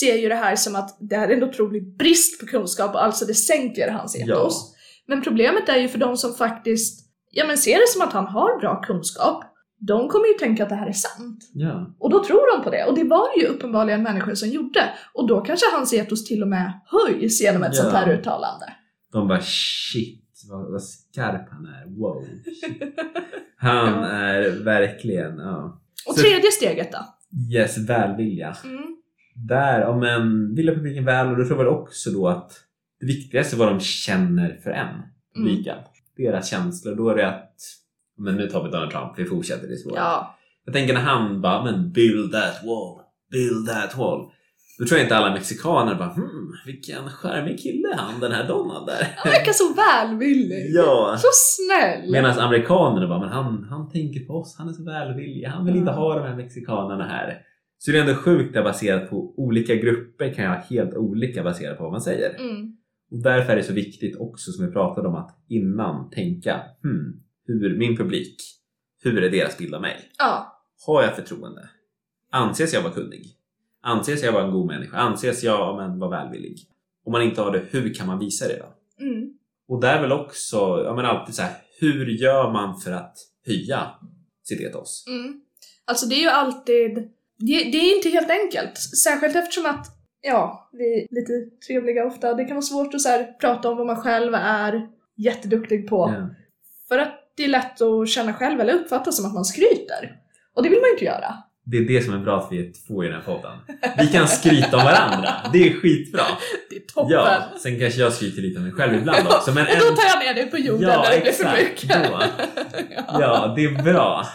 ser 0.00 0.16
ju 0.16 0.28
det 0.28 0.34
här 0.34 0.56
som 0.56 0.76
att 0.76 0.96
det 1.00 1.16
här 1.16 1.28
är 1.28 1.36
en 1.36 1.42
otrolig 1.44 1.96
brist 1.96 2.40
på 2.40 2.46
kunskap 2.46 2.94
och 2.94 3.04
alltså 3.04 3.24
det 3.24 3.34
sänker 3.34 3.90
hans 3.90 4.16
etos. 4.16 4.74
Men 5.08 5.22
problemet 5.22 5.68
är 5.68 5.76
ju 5.76 5.88
för 5.88 5.98
de 5.98 6.16
som 6.16 6.34
faktiskt 6.34 7.04
ja, 7.30 7.46
men 7.46 7.58
ser 7.58 7.74
det 7.78 7.88
som 7.88 8.02
att 8.02 8.12
han 8.12 8.26
har 8.26 8.60
bra 8.60 8.80
kunskap, 8.82 9.44
de 9.78 10.08
kommer 10.08 10.26
ju 10.26 10.32
tänka 10.34 10.62
att 10.62 10.68
det 10.68 10.74
här 10.74 10.86
är 10.88 10.92
sant. 10.92 11.50
Ja. 11.52 11.94
Och 11.98 12.10
då 12.10 12.24
tror 12.24 12.56
de 12.58 12.64
på 12.64 12.70
det. 12.70 12.84
Och 12.84 12.94
det 12.96 13.04
var 13.04 13.26
ju 13.38 13.46
uppenbarligen 13.46 14.02
människor 14.02 14.34
som 14.34 14.48
gjorde. 14.48 14.88
Och 15.14 15.28
då 15.28 15.40
kanske 15.40 15.66
hans 15.72 15.92
etos 15.94 16.24
till 16.24 16.42
och 16.42 16.48
med 16.48 16.80
höjs 16.86 17.40
genom 17.42 17.62
ett 17.62 17.72
Ja. 17.76 17.82
sånt 17.82 17.94
här 17.94 18.12
uttalande. 18.12 18.66
De 19.12 19.28
bara 19.28 19.40
shit, 19.42 20.24
vad, 20.50 20.72
vad 20.72 20.82
skarp 20.82 21.48
han 21.50 21.66
är. 21.66 21.98
Wow. 22.00 22.24
Shit. 22.44 22.82
Han 23.56 24.02
Ja. 24.02 24.06
är 24.06 24.64
verkligen, 24.64 25.38
ja. 25.38 25.80
Och 26.08 26.14
Så- 26.14 26.20
tredje 26.20 26.50
steget 26.50 26.92
då? 26.92 26.98
Yes, 27.54 27.78
välvilja. 27.78 28.56
Mm. 28.64 28.96
Där, 29.34 29.84
om 29.86 30.02
en 30.02 30.54
vill 30.54 30.66
publiken 30.74 31.04
väl 31.04 31.28
och 31.30 31.36
då 31.36 31.44
tror 31.44 31.64
jag 31.64 31.82
också 31.82 32.10
då 32.10 32.28
att 32.28 32.52
det 33.00 33.06
viktigaste 33.06 33.56
är 33.56 33.58
vad 33.58 33.68
de 33.68 33.80
känner 33.80 34.58
för 34.62 34.70
en, 34.70 35.02
publiken. 35.36 35.76
Deras 36.16 36.50
känslor. 36.50 36.94
Då 36.94 37.08
är 37.08 37.16
det 37.16 37.28
att, 37.28 37.54
men 38.18 38.36
nu 38.36 38.46
tar 38.48 38.64
vi 38.64 38.70
Donald 38.70 38.90
Trump, 38.90 39.12
vi 39.16 39.24
fortsätter 39.24 39.68
det 39.68 39.76
svåra. 39.76 39.96
Ja. 39.96 40.36
Jag 40.64 40.74
tänker 40.74 40.94
när 40.94 41.00
han 41.00 41.40
bara, 41.40 41.64
men 41.64 41.92
build 41.92 42.32
that 42.32 42.60
wall, 42.64 43.00
build 43.32 43.68
that 43.68 43.98
wall. 43.98 44.30
Då 44.78 44.84
tror 44.86 44.98
jag 44.98 45.04
inte 45.04 45.16
alla 45.16 45.32
mexikaner 45.32 45.94
bara, 45.94 46.08
hmm, 46.12 46.52
vilken 46.66 47.08
charmig 47.08 47.58
kille 47.62 47.88
han, 47.96 48.20
den 48.20 48.32
här 48.32 48.48
Donald 48.48 48.86
där. 48.86 49.06
Han 49.16 49.32
verkar 49.32 49.52
så 49.52 49.74
välvillig. 49.74 50.70
ja. 50.74 51.16
Så 51.18 51.28
snäll. 51.32 52.10
Medan 52.12 52.38
amerikanerna 52.38 53.08
bara, 53.08 53.20
men 53.20 53.28
han, 53.28 53.66
han 53.70 53.90
tänker 53.90 54.20
på 54.20 54.32
oss, 54.34 54.56
han 54.58 54.68
är 54.68 54.72
så 54.72 54.84
välvillig, 54.84 55.44
han 55.46 55.64
vill 55.66 55.76
inte 55.76 55.90
Ja. 55.90 55.96
ha 55.96 56.14
de 56.18 56.26
här 56.28 56.36
mexikanerna 56.36 57.04
här. 57.04 57.38
Så 57.84 57.90
det 57.90 57.98
är 57.98 58.00
ändå 58.00 58.14
sjukt 58.14 58.56
att 58.56 58.64
baserat 58.64 59.10
på 59.10 59.34
olika 59.36 59.74
grupper 59.74 60.34
kan 60.34 60.44
jag 60.44 60.54
ha 60.54 60.60
helt 60.60 60.94
olika 60.94 61.42
baserat 61.42 61.78
på 61.78 61.82
vad 61.82 61.92
man 61.92 62.00
säger. 62.00 62.40
Mm. 62.40 62.76
Och 63.10 63.22
därför 63.22 63.52
är 63.52 63.56
det 63.56 63.62
så 63.62 63.72
viktigt 63.72 64.16
också 64.20 64.52
som 64.52 64.66
vi 64.66 64.72
pratade 64.72 65.08
om 65.08 65.14
att 65.14 65.44
innan 65.48 66.10
tänka, 66.10 66.60
hmm, 66.82 67.22
hur 67.46 67.78
min 67.78 67.96
publik, 67.96 68.36
hur 69.02 69.22
är 69.22 69.30
deras 69.30 69.58
bild 69.58 69.74
av 69.74 69.80
mig? 69.82 69.96
Ja. 70.18 70.62
Har 70.86 71.02
jag 71.02 71.16
förtroende? 71.16 71.68
Anses 72.30 72.74
jag 72.74 72.82
vara 72.82 72.92
kunnig? 72.92 73.26
Anses 73.82 74.22
jag 74.22 74.32
vara 74.32 74.44
en 74.44 74.52
god 74.52 74.66
människa? 74.66 74.96
Anses 74.96 75.42
jag 75.42 75.60
ja, 75.60 75.76
men, 75.76 75.98
vara 75.98 76.10
välvillig? 76.10 76.58
Om 77.04 77.12
man 77.12 77.22
inte 77.22 77.40
har 77.40 77.52
det, 77.52 77.64
hur 77.70 77.94
kan 77.94 78.06
man 78.06 78.18
visa 78.18 78.48
det 78.48 78.58
då? 78.58 79.04
Mm. 79.04 79.30
Och 79.68 79.80
där 79.80 79.96
är 79.96 80.02
väl 80.02 80.12
också, 80.12 80.56
ja 80.84 80.94
men 80.96 81.04
alltid 81.04 81.34
så 81.34 81.42
här, 81.42 81.52
hur 81.80 82.06
gör 82.06 82.52
man 82.52 82.80
för 82.80 82.92
att 82.92 83.16
höja 83.46 83.90
sitt 84.42 84.60
etos? 84.60 85.04
Mm. 85.08 85.40
Alltså 85.84 86.06
det 86.06 86.14
är 86.14 86.20
ju 86.20 86.28
alltid, 86.28 87.10
det, 87.38 87.64
det 87.64 87.78
är 87.78 87.96
inte 87.96 88.08
helt 88.08 88.30
enkelt. 88.30 88.78
Särskilt 88.78 89.36
eftersom 89.36 89.66
att, 89.66 89.86
ja, 90.20 90.70
vi 90.72 91.02
är 91.02 91.06
lite 91.10 91.32
trevliga 91.66 92.06
ofta. 92.06 92.34
Det 92.34 92.44
kan 92.44 92.56
vara 92.56 92.62
svårt 92.62 92.94
att 92.94 93.00
så 93.00 93.08
här, 93.08 93.32
prata 93.40 93.68
om 93.68 93.76
vad 93.76 93.86
man 93.86 93.96
själv 93.96 94.34
är 94.34 94.88
jätteduktig 95.16 95.88
på. 95.88 96.14
Ja. 96.16 96.34
För 96.88 96.98
att 96.98 97.32
det 97.36 97.44
är 97.44 97.48
lätt 97.48 97.80
att 97.80 98.08
känna 98.08 98.32
själv 98.32 98.60
eller 98.60 98.74
uppfatta 98.74 99.12
som 99.12 99.26
att 99.26 99.34
man 99.34 99.44
skryter. 99.44 100.20
Och 100.54 100.62
det 100.62 100.68
vill 100.68 100.78
man 100.78 100.86
ju 100.86 100.92
inte 100.92 101.04
göra. 101.04 101.34
Det 101.66 101.76
är 101.76 101.82
det 101.82 102.04
som 102.04 102.14
är 102.14 102.18
bra 102.18 102.38
att 102.38 102.52
vi 102.52 102.58
är 102.58 102.72
två 102.86 103.04
i 103.04 103.06
den 103.06 103.16
här 103.16 103.22
podden. 103.22 103.58
Vi 103.98 104.06
kan 104.06 104.28
skryta 104.28 104.76
om 104.76 104.84
varandra, 104.84 105.30
det 105.52 105.68
är 105.68 105.74
skitbra. 105.80 106.22
Det 106.70 106.76
är 106.76 106.80
toppen! 106.80 107.10
Ja, 107.12 107.44
sen 107.62 107.80
kanske 107.80 108.00
jag 108.00 108.12
skryter 108.12 108.42
lite 108.42 108.58
om 108.58 108.64
mig 108.64 108.72
själv 108.72 108.94
ibland 108.94 109.26
också. 109.28 109.52
Men 109.52 109.66
och 109.66 109.72
då 109.80 109.88
en, 109.88 109.96
tar 109.96 110.04
jag 110.04 110.18
ner 110.18 110.34
dig 110.34 110.50
på 110.50 110.58
jorden 110.58 110.90
Ja, 110.90 111.02
när 111.02 111.10
det 111.10 111.20
blir 111.20 111.32
för 111.32 111.52
mycket. 111.56 112.10
Då. 112.10 112.22
ja. 113.20 113.52
det 113.56 113.64
är 113.64 113.82
bra. 113.82 114.26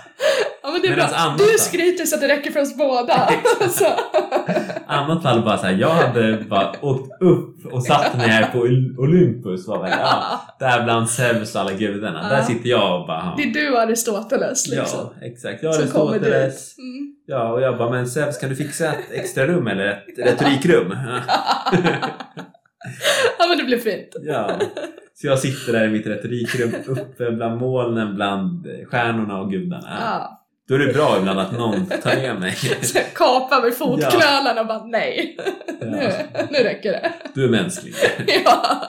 ja, 0.64 0.72
men 0.72 0.82
det 0.82 0.88
är 0.88 0.96
bra. 0.96 1.36
Du 1.38 1.58
skryter 1.60 2.06
så 2.06 2.16
att 2.16 2.22
det 2.22 2.28
räcker 2.28 2.52
för 2.52 2.62
oss 2.62 2.78
båda. 2.78 3.30
annat 4.90 5.24
fall 5.24 5.42
bara 5.42 5.58
så 5.58 5.66
här, 5.66 5.74
jag 5.74 5.90
hade 5.90 6.38
bara 6.50 6.72
åkt 6.82 7.22
upp 7.22 7.66
och 7.74 7.84
satt 7.84 8.18
mig 8.18 8.28
här 8.28 8.52
på 8.52 8.60
Olympus. 9.02 9.68
Var 9.68 9.82
väl, 9.82 9.92
ja, 10.00 10.42
där 10.60 10.84
bland 10.84 11.10
Zeus 11.10 11.56
och 11.56 11.62
alla 11.62 11.74
gudarna. 11.74 12.20
Ja. 12.24 12.36
Där 12.36 12.44
sitter 12.44 12.70
jag 12.70 13.02
och 13.02 13.08
bara... 13.08 13.18
ja. 13.18 13.34
Det 13.38 13.44
är 13.44 13.54
du 13.54 13.74
och 13.74 13.80
Aristoteles 13.82 14.68
liksom. 14.68 15.10
Ja, 15.20 15.26
exakt. 15.28 15.64
Jag 15.64 15.74
kommer 15.74 16.12
Aristoteles. 16.12 16.78
Mm. 16.78 17.16
Ja, 17.26 17.52
och 17.52 17.62
jag 17.62 17.78
bara, 17.78 17.90
men 17.90 18.08
Zeus 18.08 18.38
kan 18.38 18.50
du 18.50 18.56
fixa 18.56 18.88
ett 18.88 19.12
extra 19.12 19.48
rum 19.48 19.68
eller 19.68 19.86
ett 19.88 20.06
retorikrum? 20.18 20.92
Ja. 20.92 21.20
ja 23.40 23.48
men 23.50 23.58
det 23.58 23.64
blir 23.64 23.78
fint. 23.78 24.16
ja. 24.22 24.52
Så 25.22 25.28
jag 25.28 25.40
sitter 25.40 25.74
där 25.74 25.86
i 25.86 25.90
mitt 25.90 26.08
retorikrum 26.08 26.74
uppe 26.88 27.32
bland 27.32 27.60
molnen, 27.62 28.16
bland 28.16 28.68
stjärnorna 28.92 29.40
och 29.42 29.52
gudarna. 29.52 29.98
Ja. 30.02 30.39
Då 30.70 30.76
är 30.76 30.80
det 30.80 30.94
bra 30.94 31.18
ibland 31.20 31.40
att 31.40 31.52
någon 31.52 31.86
tar 31.86 32.16
ner 32.16 32.34
mig. 32.34 32.56
Så 32.82 33.00
kapa 33.16 33.62
med 33.62 33.74
fotknölarna 33.78 34.62
och 34.62 34.68
bara 34.68 34.86
nej, 34.86 35.38
nu, 35.82 36.12
Ja. 36.34 36.40
nu 36.52 36.58
räcker 36.58 36.92
det. 36.92 37.12
Du 37.34 37.46
är 37.46 37.50
mänsklig. 37.50 37.94
ja. 38.46 38.82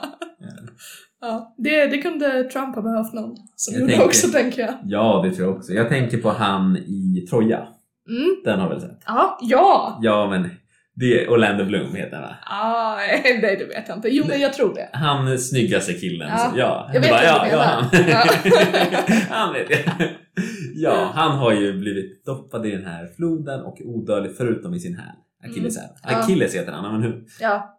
Ja, 1.21 1.55
det, 1.57 1.85
det 1.85 1.97
kunde 1.97 2.43
Trump 2.43 2.75
ha 2.75 2.81
behövt 2.81 3.13
någon 3.13 3.35
som 3.55 3.73
Jag 3.73 3.81
gjorde 3.81 3.91
tänker- 3.93 4.07
också 4.07 4.27
tänker 4.31 4.61
jag. 4.61 4.73
Ja, 4.85 5.21
det 5.25 5.35
tror 5.35 5.47
jag 5.47 5.57
också. 5.57 5.71
Jag 5.73 5.89
tänker 5.89 6.17
på 6.17 6.29
han 6.29 6.77
i 6.77 7.25
Troja. 7.29 7.67
Mm. 8.09 8.35
Den 8.43 8.59
har 8.59 8.69
väl 8.69 8.81
sett? 8.81 9.01
Ja, 9.05 9.37
ja! 9.41 9.99
Ja, 10.01 10.29
men 10.29 10.49
det 10.95 11.23
är 11.23 11.29
Orlando 11.29 11.65
Bloom 11.65 11.95
heter 11.95 12.15
han 12.15 12.21
va? 12.23 12.35
Ah, 12.45 12.95
nej, 13.41 13.57
det 13.59 13.65
vet 13.65 13.87
jag 13.87 13.97
inte. 13.97 14.09
Jo, 14.09 14.25
men 14.27 14.41
jag 14.41 14.53
tror 14.53 14.73
det. 14.73 14.89
Han 14.93 15.39
snyggaste 15.39 15.93
killen. 15.93 16.29
Ja, 16.29 16.37
så- 16.37 16.59
ja. 16.59 16.89
jag 16.93 17.01
vet 17.01 17.09
bara, 17.09 17.21
vad 17.21 17.47
ja, 17.49 17.87
du 17.91 17.97
ja, 18.09 18.17
han. 18.19 19.21
han 19.29 19.53
vet 19.53 19.69
jag. 19.69 19.79
Ja, 20.75 21.11
han 21.15 21.31
har 21.31 21.51
ju 21.51 21.73
blivit 21.79 22.25
doppad 22.25 22.65
i 22.65 22.71
den 22.71 22.85
här 22.85 23.07
floden 23.15 23.61
och 23.61 23.77
odödlig 23.85 24.31
förutom 24.37 24.73
i 24.73 24.79
sin 24.79 24.95
häl. 24.95 25.15
Akilleshäl. 25.49 25.83
Mm. 25.83 25.95
Ja. 26.03 26.17
Achilles 26.23 26.55
heter 26.55 26.71
han, 26.71 26.91
men 26.93 27.03
hur? 27.03 27.23
Ja. 27.39 27.77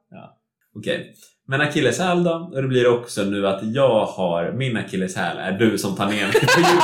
Okej. 0.77 1.14
Men 1.48 1.61
akilleshäl 1.61 2.25
då? 2.25 2.51
Och 2.55 2.62
det 2.62 2.68
blir 2.68 2.88
också 2.88 3.22
nu 3.22 3.46
att 3.48 3.61
jag 3.62 4.05
har 4.07 4.53
min 4.53 4.77
akilleshäl 4.77 5.37
är 5.38 5.53
du 5.53 5.79
som 5.79 5.96
tar 5.96 6.07
ner 6.07 6.22
mig 6.27 6.33
på 6.33 6.61
jorden. 6.61 6.83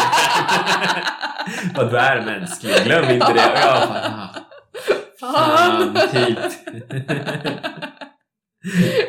Vad 1.76 1.90
du 1.90 1.98
är 1.98 2.22
mänsklig, 2.22 2.72
glöm 2.84 3.10
inte 3.10 3.32
det. 3.32 3.52
Och 3.52 3.58
jag 3.58 3.88
bara, 3.88 4.30
Fan! 5.20 5.94
fan, 5.94 6.08
typ. 6.12 6.38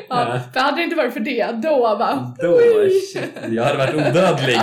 Ja, 0.09 0.39
för 0.53 0.59
hade 0.59 0.77
det 0.77 0.83
inte 0.83 0.95
varit 0.95 1.13
för 1.13 1.19
det, 1.19 1.51
då 1.63 1.79
va? 1.79 2.35
Då, 2.41 2.59
shit, 3.13 3.31
jag 3.49 3.63
hade 3.63 3.77
varit 3.77 3.95
odödlig. 3.95 4.55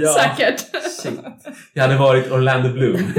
ja, 0.00 0.14
Säkert. 0.14 0.60
shit. 1.02 1.20
Jag 1.72 1.82
hade 1.82 1.96
varit 1.96 2.32
Orlando 2.32 2.68
Bloom. 2.72 2.96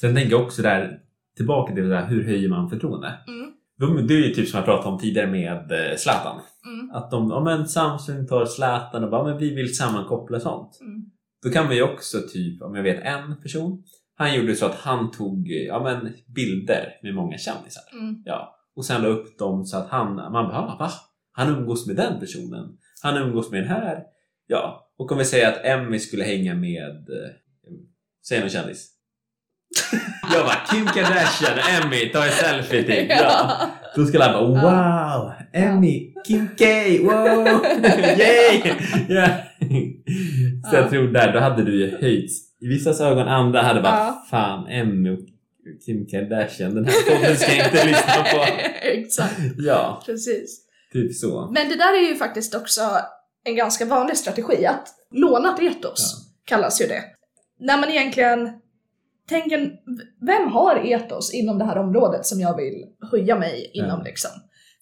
Sen 0.00 0.14
tänker 0.14 0.30
jag 0.30 0.42
också 0.42 0.62
där, 0.62 0.98
tillbaka 1.36 1.74
till 1.74 1.82
det 1.82 1.88
där, 1.88 2.06
hur 2.06 2.24
höjer 2.24 2.48
man 2.48 2.70
förtroende? 2.70 3.14
Mm. 3.28 3.37
De, 3.78 4.06
det 4.06 4.14
är 4.14 4.18
ju 4.18 4.34
typ 4.34 4.48
som 4.48 4.56
jag 4.56 4.64
pratade 4.64 4.88
om 4.88 4.98
tidigare 4.98 5.30
med 5.30 5.72
eh, 5.72 5.96
Zlatan. 5.96 6.40
Mm. 6.66 6.90
Att 6.90 7.10
de, 7.10 7.30
ja 7.30 7.44
men 7.44 7.68
Samsung 7.68 8.26
tar 8.26 8.44
Zlatan 8.46 9.04
och 9.04 9.10
bara, 9.10 9.24
men 9.24 9.38
vi 9.38 9.54
vill 9.54 9.76
sammankoppla 9.76 10.40
sånt. 10.40 10.78
Mm. 10.80 11.04
Då 11.42 11.50
kan 11.50 11.66
man 11.66 11.76
ju 11.76 11.82
också 11.82 12.18
typ, 12.32 12.62
om 12.62 12.74
jag 12.74 12.82
vet 12.82 13.02
en 13.04 13.40
person, 13.42 13.82
han 14.14 14.34
gjorde 14.34 14.54
så 14.54 14.66
att 14.66 14.74
han 14.74 15.10
tog 15.10 15.48
ja, 15.48 15.82
men 15.82 16.12
bilder 16.34 16.98
med 17.02 17.14
många 17.14 17.38
kändisar. 17.38 17.82
Mm. 17.92 18.22
Ja. 18.24 18.54
Och 18.76 18.84
sen 18.84 19.02
la 19.02 19.08
upp 19.08 19.38
dem 19.38 19.64
så 19.64 19.76
att 19.76 19.88
han, 19.88 20.14
man 20.14 20.32
bara, 20.32 20.58
"Ah, 20.58 20.76
va? 20.78 20.90
Han 21.32 21.56
umgås 21.56 21.86
med 21.86 21.96
den 21.96 22.20
personen. 22.20 22.78
Han 23.02 23.16
umgås 23.16 23.50
med 23.50 23.62
den 23.62 23.68
här. 23.68 24.02
Ja. 24.46 24.90
Och 24.98 25.12
om 25.12 25.18
vi 25.18 25.24
säger 25.24 25.48
att 25.48 25.64
Emmy 25.64 25.98
skulle 25.98 26.24
hänga 26.24 26.54
med, 26.54 27.08
eh, 27.08 27.30
säg 28.28 28.40
någon 28.40 28.48
kändis. 28.48 28.88
jag 30.32 30.44
bara, 30.46 30.56
Kim 30.70 30.86
Kardashian, 30.86 31.58
Emmy, 31.84 32.08
ta 32.12 32.24
en 32.24 32.30
selfie 32.32 32.82
typ. 32.82 33.10
Ja. 33.22 33.52
Då 33.96 34.04
skulle 34.06 34.24
han 34.24 34.32
bara, 34.32 34.46
wow! 35.20 35.32
Emmy, 35.52 36.12
Kim 36.26 36.48
K, 36.58 36.64
wow! 37.02 37.46
Yay! 38.18 38.62
Ja. 39.08 39.28
Så 40.70 40.76
jag 40.76 40.84
Ja. 40.84 40.88
tror 40.90 41.08
där, 41.08 41.32
då 41.32 41.38
hade 41.40 41.64
du 41.64 41.80
ju 41.80 41.98
höjts. 42.00 42.34
I 42.60 42.66
vissas 42.68 43.00
ögon, 43.00 43.28
andra 43.28 43.62
hade 43.62 43.80
bara, 43.80 43.92
Ja. 43.96 44.26
fan 44.30 44.66
Emmy 44.68 45.10
och 45.10 45.18
Kim 45.86 46.06
Kardashian, 46.06 46.74
den 46.74 46.84
här 46.84 47.10
podden 47.10 47.36
ska 47.36 47.54
jag 47.54 47.66
inte 47.66 47.84
lyssna 47.86 48.14
på. 48.32 48.44
Exakt, 48.82 49.40
Ja, 49.58 50.02
precis. 50.06 50.60
typ 50.92 51.14
så. 51.14 51.50
Men 51.54 51.68
det 51.68 51.76
där 51.76 52.04
är 52.04 52.08
ju 52.08 52.14
faktiskt 52.16 52.54
också 52.54 52.80
en 53.44 53.56
ganska 53.56 53.84
vanlig 53.84 54.16
strategi, 54.16 54.66
att 54.66 54.88
lånat 55.14 55.60
etos 55.62 56.16
kallas 56.44 56.80
ju 56.82 56.86
det. 56.86 57.02
När 57.60 57.78
man 57.78 57.88
egentligen 57.90 58.48
tänker, 59.28 59.70
vem 60.26 60.48
har 60.52 60.76
etos 60.86 61.34
inom 61.34 61.58
det 61.58 61.64
här 61.64 61.78
området 61.78 62.26
som 62.26 62.40
jag 62.40 62.56
vill 62.56 62.84
höja 63.10 63.36
mig 63.38 63.70
inom 63.74 63.98
Ja. 63.98 64.04
liksom? 64.04 64.30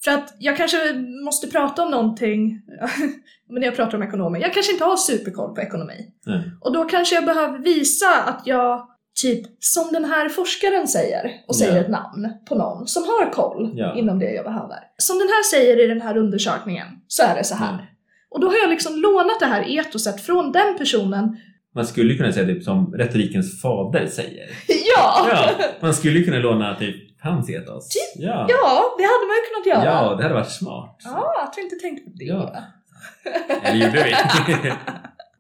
För 0.05 0.11
att 0.11 0.35
jag 0.39 0.57
kanske 0.57 0.93
måste 1.25 1.47
prata 1.47 1.83
om 1.85 1.91
någonting, 1.91 2.61
men 3.49 3.61
när 3.61 3.67
jag 3.67 3.77
pratar 3.77 3.97
om 3.99 4.03
ekonomi, 4.03 4.41
jag 4.43 4.53
kanske 4.55 4.73
inte 4.73 4.85
har 4.85 4.97
superkoll 4.97 5.55
på 5.55 5.61
ekonomi. 5.61 6.07
Nej. 6.27 6.43
Och 6.61 6.73
då 6.73 6.85
kanske 6.85 7.15
jag 7.15 7.25
behöver 7.25 7.59
visa 7.59 8.07
att 8.27 8.43
jag, 8.47 8.87
typ 9.23 9.47
som 9.59 9.93
den 9.93 10.05
här 10.05 10.29
forskaren 10.29 10.89
säger, 10.89 11.31
och 11.49 11.57
säger 11.57 11.75
Ja. 11.77 11.81
ett 11.81 11.89
namn 11.91 12.29
på 12.49 12.55
någon 12.55 12.87
som 12.87 13.03
har 13.03 13.33
koll 13.33 13.73
Ja. 13.75 13.95
inom 13.97 14.19
det 14.19 14.31
jag 14.33 14.45
behöver. 14.45 14.79
Som 14.97 15.19
den 15.19 15.29
här 15.29 15.43
säger 15.51 15.85
i 15.85 15.87
den 15.87 16.01
här 16.01 16.17
undersökningen, 16.17 16.87
så 17.09 17.23
är 17.23 17.35
det 17.35 17.45
så 17.45 17.55
här. 17.55 17.73
Ja. 17.73 17.87
Och 18.31 18.41
då 18.41 18.47
har 18.47 18.57
jag 18.57 18.71
liksom 18.71 18.97
lånat 19.01 19.41
det 19.41 19.47
här 19.47 19.79
etoset 19.79 20.21
från 20.21 20.53
den 20.53 20.79
personen 20.79 21.37
Man 21.77 21.87
skulle 21.87 22.15
kunna 22.15 22.33
säga 22.33 22.47
typ 22.47 22.65
som 22.65 22.95
retorikens 22.95 23.63
fader 23.63 24.07
säger. 24.07 24.51
Ja! 24.69 25.29
Ja, 25.31 25.51
man 25.81 25.95
skulle 25.95 26.23
kunna 26.23 26.39
låna 26.39 26.75
typ 26.75 26.97
hans 27.21 27.51
etos. 27.51 27.89
Typ. 27.89 28.23
Ja. 28.25 28.47
Ja, 28.49 28.95
det 28.99 29.05
hade 29.05 29.27
man 29.27 29.37
ju 29.37 29.43
kunnat 29.55 29.67
göra. 29.67 29.95
ja, 29.95 30.15
det 30.15 30.23
hade 30.23 30.35
varit 30.35 30.51
smart. 30.53 31.01
Ja, 31.05 31.33
jag 31.45 31.53
tror 31.53 31.65
inte 31.65 31.77
tänkt 31.77 32.05
på 32.05 32.11
det. 32.15 32.25
Ja. 32.25 32.57
Eller 33.63 33.87
gjorde 33.87 34.05
vi? 34.05 34.15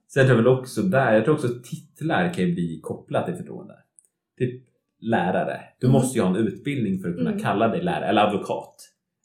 Sen 0.09 0.27
tror 0.27 0.29
jag 0.29 0.37
väl 0.44 0.46
också 0.49 0.83
där, 0.83 1.12
jag 1.14 1.25
tror 1.25 1.35
också 1.35 1.49
titlar 1.64 2.35
kan 2.35 2.44
ju 2.44 2.55
bli 2.55 2.81
kopplat 2.83 3.27
till 3.27 3.35
förtroende. 3.35 3.75
Typ 4.38 4.62
lärare. 5.01 5.61
Du 5.81 5.87
Mm. 5.87 5.92
måste 6.01 6.18
ju 6.18 6.22
ha 6.25 6.31
en 6.31 6.37
utbildning 6.37 7.03
för 7.03 7.09
att 7.09 7.16
kunna 7.16 7.31
Mm. 7.31 7.42
kalla 7.42 7.68
dig 7.68 7.83
lärare, 7.83 8.07
eller 8.07 8.22
advokat. 8.22 8.75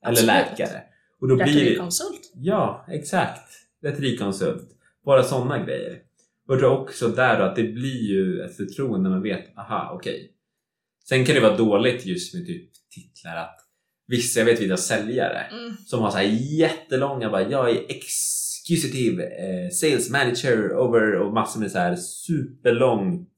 Eller 0.04 0.12
Absolut. 0.12 0.28
läkare. 0.36 0.82
Och 1.22 1.28
då 1.28 1.36
blir 1.36 1.78
det. 1.80 1.90
Ja, 2.36 2.86
exakt. 2.90 3.50
Retorikkonsult. 3.84 4.68
Bara 5.06 5.24
sådana 5.24 5.58
grejer. 5.66 5.98
Och 6.52 6.60
tror 6.60 6.80
också 6.82 7.08
där 7.08 7.40
då 7.40 7.44
att 7.46 7.56
det 7.56 7.64
blir 7.64 8.02
ju 8.10 8.42
ett 8.42 8.58
förtroende 8.58 9.10
när 9.10 9.16
man 9.16 9.24
vet, 9.24 9.58
aha, 9.58 9.92
okej. 9.96 10.32
Sen 11.10 11.26
kan 11.26 11.36
det 11.36 11.42
vara 11.42 11.58
dåligt 11.58 12.06
just 12.06 12.34
med 12.34 12.46
typ 12.46 12.70
titlar 12.90 13.36
att 13.38 13.58
vissa, 14.08 14.40
jag 14.40 14.46
vet 14.46 14.60
vissa 14.62 14.78
säljare 14.78 15.40
Mm. 15.52 15.76
som 15.86 16.00
har 16.00 16.12
så 16.12 16.18
här 16.18 16.58
jättelånga, 16.60 17.30
bara, 17.30 17.50
jag 17.50 17.70
är 17.70 17.82
executive 17.90 19.24
eh, 19.24 19.70
sales 19.70 20.10
manager 20.10 20.78
over 20.78 21.16
och 21.16 21.34
massor 21.34 21.60
med 21.60 21.72
så 21.72 21.78
här 21.80 21.96
superlångt 21.96 23.38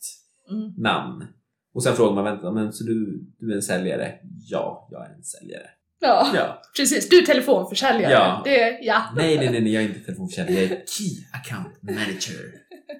Mm. 0.51 0.73
namn. 0.77 1.25
Och 1.73 1.83
sen 1.83 1.95
frågar 1.95 2.13
man, 2.15 2.23
vänta, 2.23 2.51
men 2.51 2.73
så 2.73 2.83
du, 2.83 3.23
du 3.39 3.51
är 3.51 3.55
en 3.55 3.61
säljare? 3.61 4.13
Ja, 4.49 4.87
jag 4.91 5.05
är 5.05 5.13
en 5.15 5.23
säljare. 5.23 5.67
Ja, 5.99 6.31
Ja. 6.35 6.61
precis. 6.77 7.09
Du 7.09 7.17
är 7.19 7.25
telefonförsäljare. 7.25 8.11
Ja. 8.13 8.41
Det, 8.45 8.79
ja. 8.81 9.03
Nej, 9.15 9.37
nej, 9.37 9.49
nej, 9.51 9.61
nej, 9.61 9.73
jag 9.73 9.83
är 9.83 9.87
inte 9.87 9.99
telefonförsäljare. 9.99 10.61
Jag 10.63 10.71
är 10.71 10.83
Key 10.85 11.25
Account 11.33 11.81
Manager. 11.83 12.39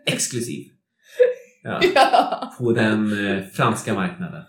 Exklusiv. 0.06 0.68
Ja, 1.64 1.80
ja. 1.96 2.54
på 2.58 2.72
den 2.72 3.28
eh, 3.28 3.44
franska 3.44 3.94
marknaden. 3.94 4.44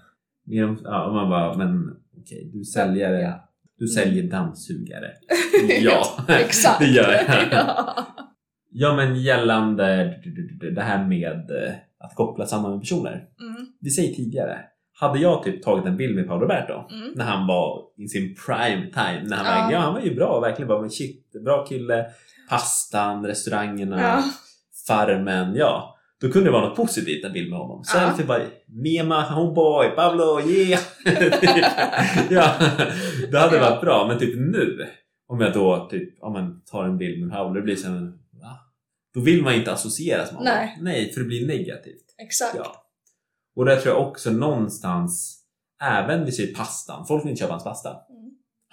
Ja, 0.44 0.66
och 1.07 1.14
man 1.14 1.31
bara, 1.31 1.55
men 1.57 1.90
okej, 2.20 2.51
du 2.55 2.64
säljer, 2.64 3.11
Ja. 3.12 3.49
du 3.79 3.87
säljer 3.88 4.31
dammsugare. 4.31 5.11
Ja, 5.81 6.05
Exakt. 6.29 6.79
det 6.81 6.87
gör 6.87 7.12
jag. 7.12 7.25
ja. 7.53 8.07
Ja, 8.77 8.97
men 8.97 9.16
gällande 9.23 10.14
det 10.75 10.83
här 10.83 11.05
med 11.07 11.51
eh, 11.51 11.73
att 11.99 12.14
koppla 12.14 12.47
samman 12.47 12.70
med 12.70 12.81
personer. 12.81 13.11
Mm. 13.40 13.66
Vi 13.81 13.90
säger 13.90 14.14
tidigare, 14.14 14.59
hade 15.01 15.18
jag 15.18 15.42
typ 15.42 15.62
tagit 15.62 15.87
en 15.87 15.97
bild 15.97 16.16
med 16.16 16.27
Paolo 16.29 16.42
Roberto 16.42 16.94
Mm. 16.94 17.12
när 17.14 17.25
han 17.25 17.47
var 17.47 17.83
i 17.97 18.09
sin 18.09 18.35
prime 18.47 18.87
time, 18.87 19.23
när 19.29 19.37
han, 19.37 19.47
Ja. 19.47 19.64
var, 19.66 19.73
ja, 19.73 19.79
han 19.79 19.94
var 19.94 20.01
ju 20.01 20.14
bra, 20.14 20.40
verkligen 20.40 20.68
bara, 20.68 20.81
men 20.81 20.90
shit, 20.90 21.33
bra 21.44 21.66
kille, 21.66 22.07
pastan, 22.51 23.27
restaurangerna, 23.27 24.03
Ja. 24.03 24.23
Farmen, 24.87 25.55
ja. 25.55 25.90
Då 26.20 26.31
kunde 26.31 26.49
det 26.49 26.53
vara 26.53 26.68
något 26.68 26.77
positivt 26.77 27.25
en 27.25 27.33
bild 27.33 27.51
med 27.51 27.59
honom. 27.59 27.83
Ja. 27.87 28.01
Selfie 28.01 28.27
bara, 28.27 28.42
Mema, 28.66 29.20
homeboy, 29.23 29.90
Pablo, 29.90 30.40
yeah! 30.40 30.81
ja, 32.31 32.55
det 33.31 33.38
hade 33.38 33.57
Ja. 33.57 33.70
varit 33.70 33.81
bra, 33.81 34.07
men 34.09 34.18
typ 34.18 34.35
nu, 34.37 34.87
om 35.29 35.40
jag 35.40 35.53
då 35.53 35.88
typ, 35.90 36.23
om 36.23 36.33
man 36.33 36.62
tar 36.64 36.85
en 36.85 36.99
bild 36.99 37.20
med 37.27 37.37
Pablo, 37.37 37.55
det 37.55 37.62
blir 37.62 37.77
så 37.77 37.88
här, 37.88 38.01
va? 38.42 38.59
Då 39.14 39.20
vill 39.20 39.42
man 39.42 39.55
inte 39.55 39.73
associeras 39.73 40.33
med 40.33 40.38
honom. 40.38 40.55
Nej. 40.55 40.79
Nej, 40.81 41.12
för 41.12 41.20
det 41.20 41.27
blir 41.27 41.47
negativt. 41.47 42.05
Exakt. 42.23 42.55
Ja. 42.57 42.75
Och 43.57 43.64
där 43.64 43.77
tror 43.77 43.94
jag 43.94 44.09
också 44.09 44.31
någonstans, 44.31 45.40
även 45.83 46.25
vi 46.25 46.33
säger 46.33 46.55
pastan, 46.55 47.07
folk 47.07 47.25
vill 47.25 47.31
inte 47.31 47.40
köpa 47.40 47.53
hans 47.53 47.64
pasta. 47.64 47.90
Mm. 47.90 48.24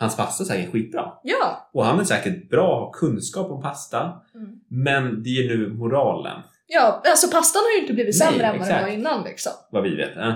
Hans 0.01 0.17
pasta 0.17 0.43
är 0.43 0.47
säkert 0.47 0.71
skitbra. 0.71 1.13
Ja. 1.23 1.69
Och 1.73 1.85
han 1.85 1.99
är 1.99 2.03
säkert 2.03 2.49
bra, 2.49 2.91
kunskap 2.91 3.51
om 3.51 3.61
pasta. 3.61 3.99
Mm. 4.35 4.49
Men 4.69 5.23
det 5.23 5.29
är 5.29 5.47
nu 5.57 5.73
moralen, 5.73 6.41
Ja, 6.73 7.01
alltså 7.05 7.27
pastan 7.27 7.61
har 7.65 7.71
ju 7.75 7.81
inte 7.81 7.93
blivit 7.93 8.19
Nej, 8.19 8.27
sämre 8.27 8.45
än 8.47 8.59
vad 8.59 8.67
den 8.67 8.81
var 8.81 8.89
innan 8.89 9.23
liksom. 9.23 9.51
vad 9.71 9.83
vi 9.83 9.95
vet. 9.95 10.17
Eh? 10.17 10.33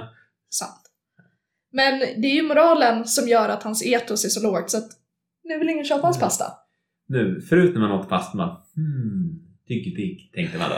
Sant. 0.49 0.81
Men 1.73 1.99
det 1.99 2.27
är 2.27 2.35
ju 2.35 2.43
moralen 2.43 3.05
som 3.05 3.27
gör 3.27 3.49
att 3.49 3.63
hans 3.63 3.85
etos 3.85 4.25
är 4.25 4.29
så 4.29 4.43
lågt 4.43 4.69
så 4.69 4.77
att 4.77 4.89
nu 5.43 5.57
vill 5.59 5.69
ingen 5.69 5.85
köpa 5.85 6.01
hans 6.07 6.17
Mm. 6.17 6.25
pasta. 6.25 6.45
Nu, 7.07 7.41
förut 7.49 7.73
när 7.73 7.81
man 7.81 7.91
åt 7.91 8.09
pasta, 8.09 8.37
man 8.37 8.49
hmm, 8.75 9.39
digg 9.67 9.95
digg, 9.95 10.31
tänkte 10.33 10.57
man 10.57 10.69
då. 10.69 10.75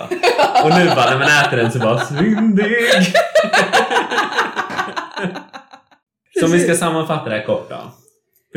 Och 0.63 0.69
nu 0.79 0.85
bara 0.95 1.09
när 1.09 1.19
man 1.19 1.45
äter 1.45 1.57
den 1.57 1.71
så 1.71 1.79
bara 1.79 1.99
syndig! 1.99 2.75
Så 6.39 6.45
om 6.45 6.51
vi 6.51 6.59
ska 6.59 6.75
sammanfatta 6.75 7.29
det 7.29 7.35
här 7.37 7.45
kort 7.45 7.69
då. 7.69 7.91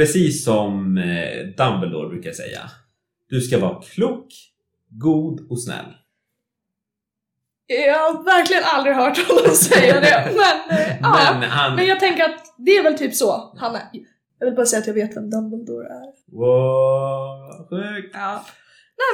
Precis 0.00 0.44
som 0.44 0.98
eh, 0.98 1.46
Dumbledore 1.56 2.08
brukar 2.08 2.32
säga. 2.32 2.60
Du 3.28 3.40
ska 3.40 3.58
vara 3.58 3.82
klok, 3.82 4.26
god 4.88 5.50
och 5.50 5.62
snäll. 5.62 5.84
Jag 7.66 7.94
har 7.98 8.24
verkligen 8.24 8.62
aldrig 8.66 8.94
hört 8.96 9.28
honom 9.28 9.54
säga 9.54 10.00
det. 10.00 10.32
Men, 10.36 10.78
eh, 10.78 10.96
ja. 11.02 11.36
Men 11.40 11.50
han... 11.50 11.74
men 11.76 11.86
jag 11.86 12.00
tänker 12.00 12.24
att 12.24 12.54
det 12.58 12.70
är 12.70 12.82
väl 12.82 12.98
typ 12.98 13.14
så 13.14 13.54
han 13.58 13.74
är. 13.74 13.82
Jag 14.38 14.46
vill 14.46 14.54
bara 14.56 14.66
säga 14.66 14.80
att 14.80 14.86
jag 14.86 14.94
vet 14.94 15.16
vem 15.16 15.30
Dumbledore 15.30 15.86
är. 15.86 16.36
Wow, 16.36 17.68
sjukt! 17.70 18.10
Ja. 18.14 18.44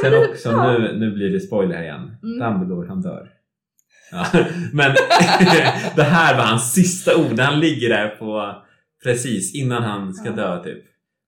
Nej, 0.03 0.11
Sen 0.11 0.20
det- 0.20 0.29
också, 0.29 0.49
ja. 0.51 0.72
nu, 0.79 0.99
nu 0.99 1.11
blir 1.11 1.31
det 1.31 1.40
spoiler 1.40 1.83
igen. 1.83 2.16
Mm. 2.22 2.38
Dumbledore, 2.38 2.88
han 2.88 3.03
dör. 3.03 3.29
Ja, 4.11 4.27
men 4.72 4.90
det 5.96 6.03
här 6.03 6.37
var 6.37 6.44
hans 6.44 6.72
sista 6.72 7.16
ord. 7.16 7.38
Han 7.40 7.61
ligger 7.61 7.88
där 7.88 8.09
på 8.09 8.55
precis 9.05 9.55
innan 9.55 9.83
han 9.83 10.15
ska 10.15 10.29
Ja. 10.29 10.33
dö 10.35 10.65
typ. 10.65 10.85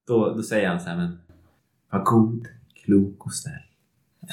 Då, 0.07 0.33
då 0.35 0.43
säger 0.43 0.67
han 0.67 0.79
så 0.79 0.89
här, 0.89 0.95
men 0.97 1.19
var 1.91 2.03
god, 2.03 2.47
klok 2.85 3.25
och 3.25 3.33
snäll. 3.33 3.53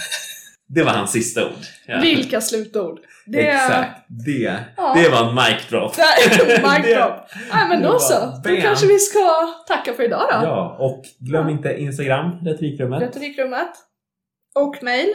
Det 0.69 0.83
var 0.83 0.93
hans 0.93 1.13
sista 1.13 1.47
ord. 1.47 1.53
Ja. 1.87 2.01
Vilka 2.01 2.41
slutord. 2.41 3.01
Det 3.27 3.49
Exakt, 3.49 4.05
det, 4.09 4.65
Ja. 4.77 4.95
det 4.97 5.09
var 5.09 5.29
en 5.29 5.35
mic 5.35 5.69
drop. 5.69 5.93
Mic 6.47 6.95
drop. 6.97 7.15
Nej 7.53 7.69
men 7.69 7.83
då 7.83 7.99
så. 7.99 8.41
Då 8.45 8.57
kanske 8.57 8.87
vi 8.87 8.99
ska 8.99 9.21
tacka 9.69 9.93
för 9.95 10.03
idag 10.03 10.21
då. 10.33 10.47
Ja, 10.47 10.77
och 10.81 11.05
glöm 11.19 11.49
inte 11.49 11.77
Instagram, 11.81 12.31
Retorikrummet. 12.45 13.03
Retorikrummet. 13.03 13.71
Och 14.55 14.83
mail. 14.83 15.09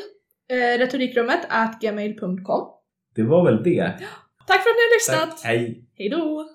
Eh, 0.52 0.78
retorikrummet 0.78 1.40
at 1.50 1.82
gmail.com. 1.82 2.68
Det 3.16 3.24
var 3.24 3.46
väl 3.46 3.64
det. 3.64 3.94
Tack 4.48 4.64
för 4.64 4.70
att 4.70 4.76
ni 4.76 4.82
har 4.82 4.96
lyssnat. 4.96 5.30
Tack, 5.38 5.46
hej! 5.46 5.86
Hej 5.98 6.10
då! 6.10 6.50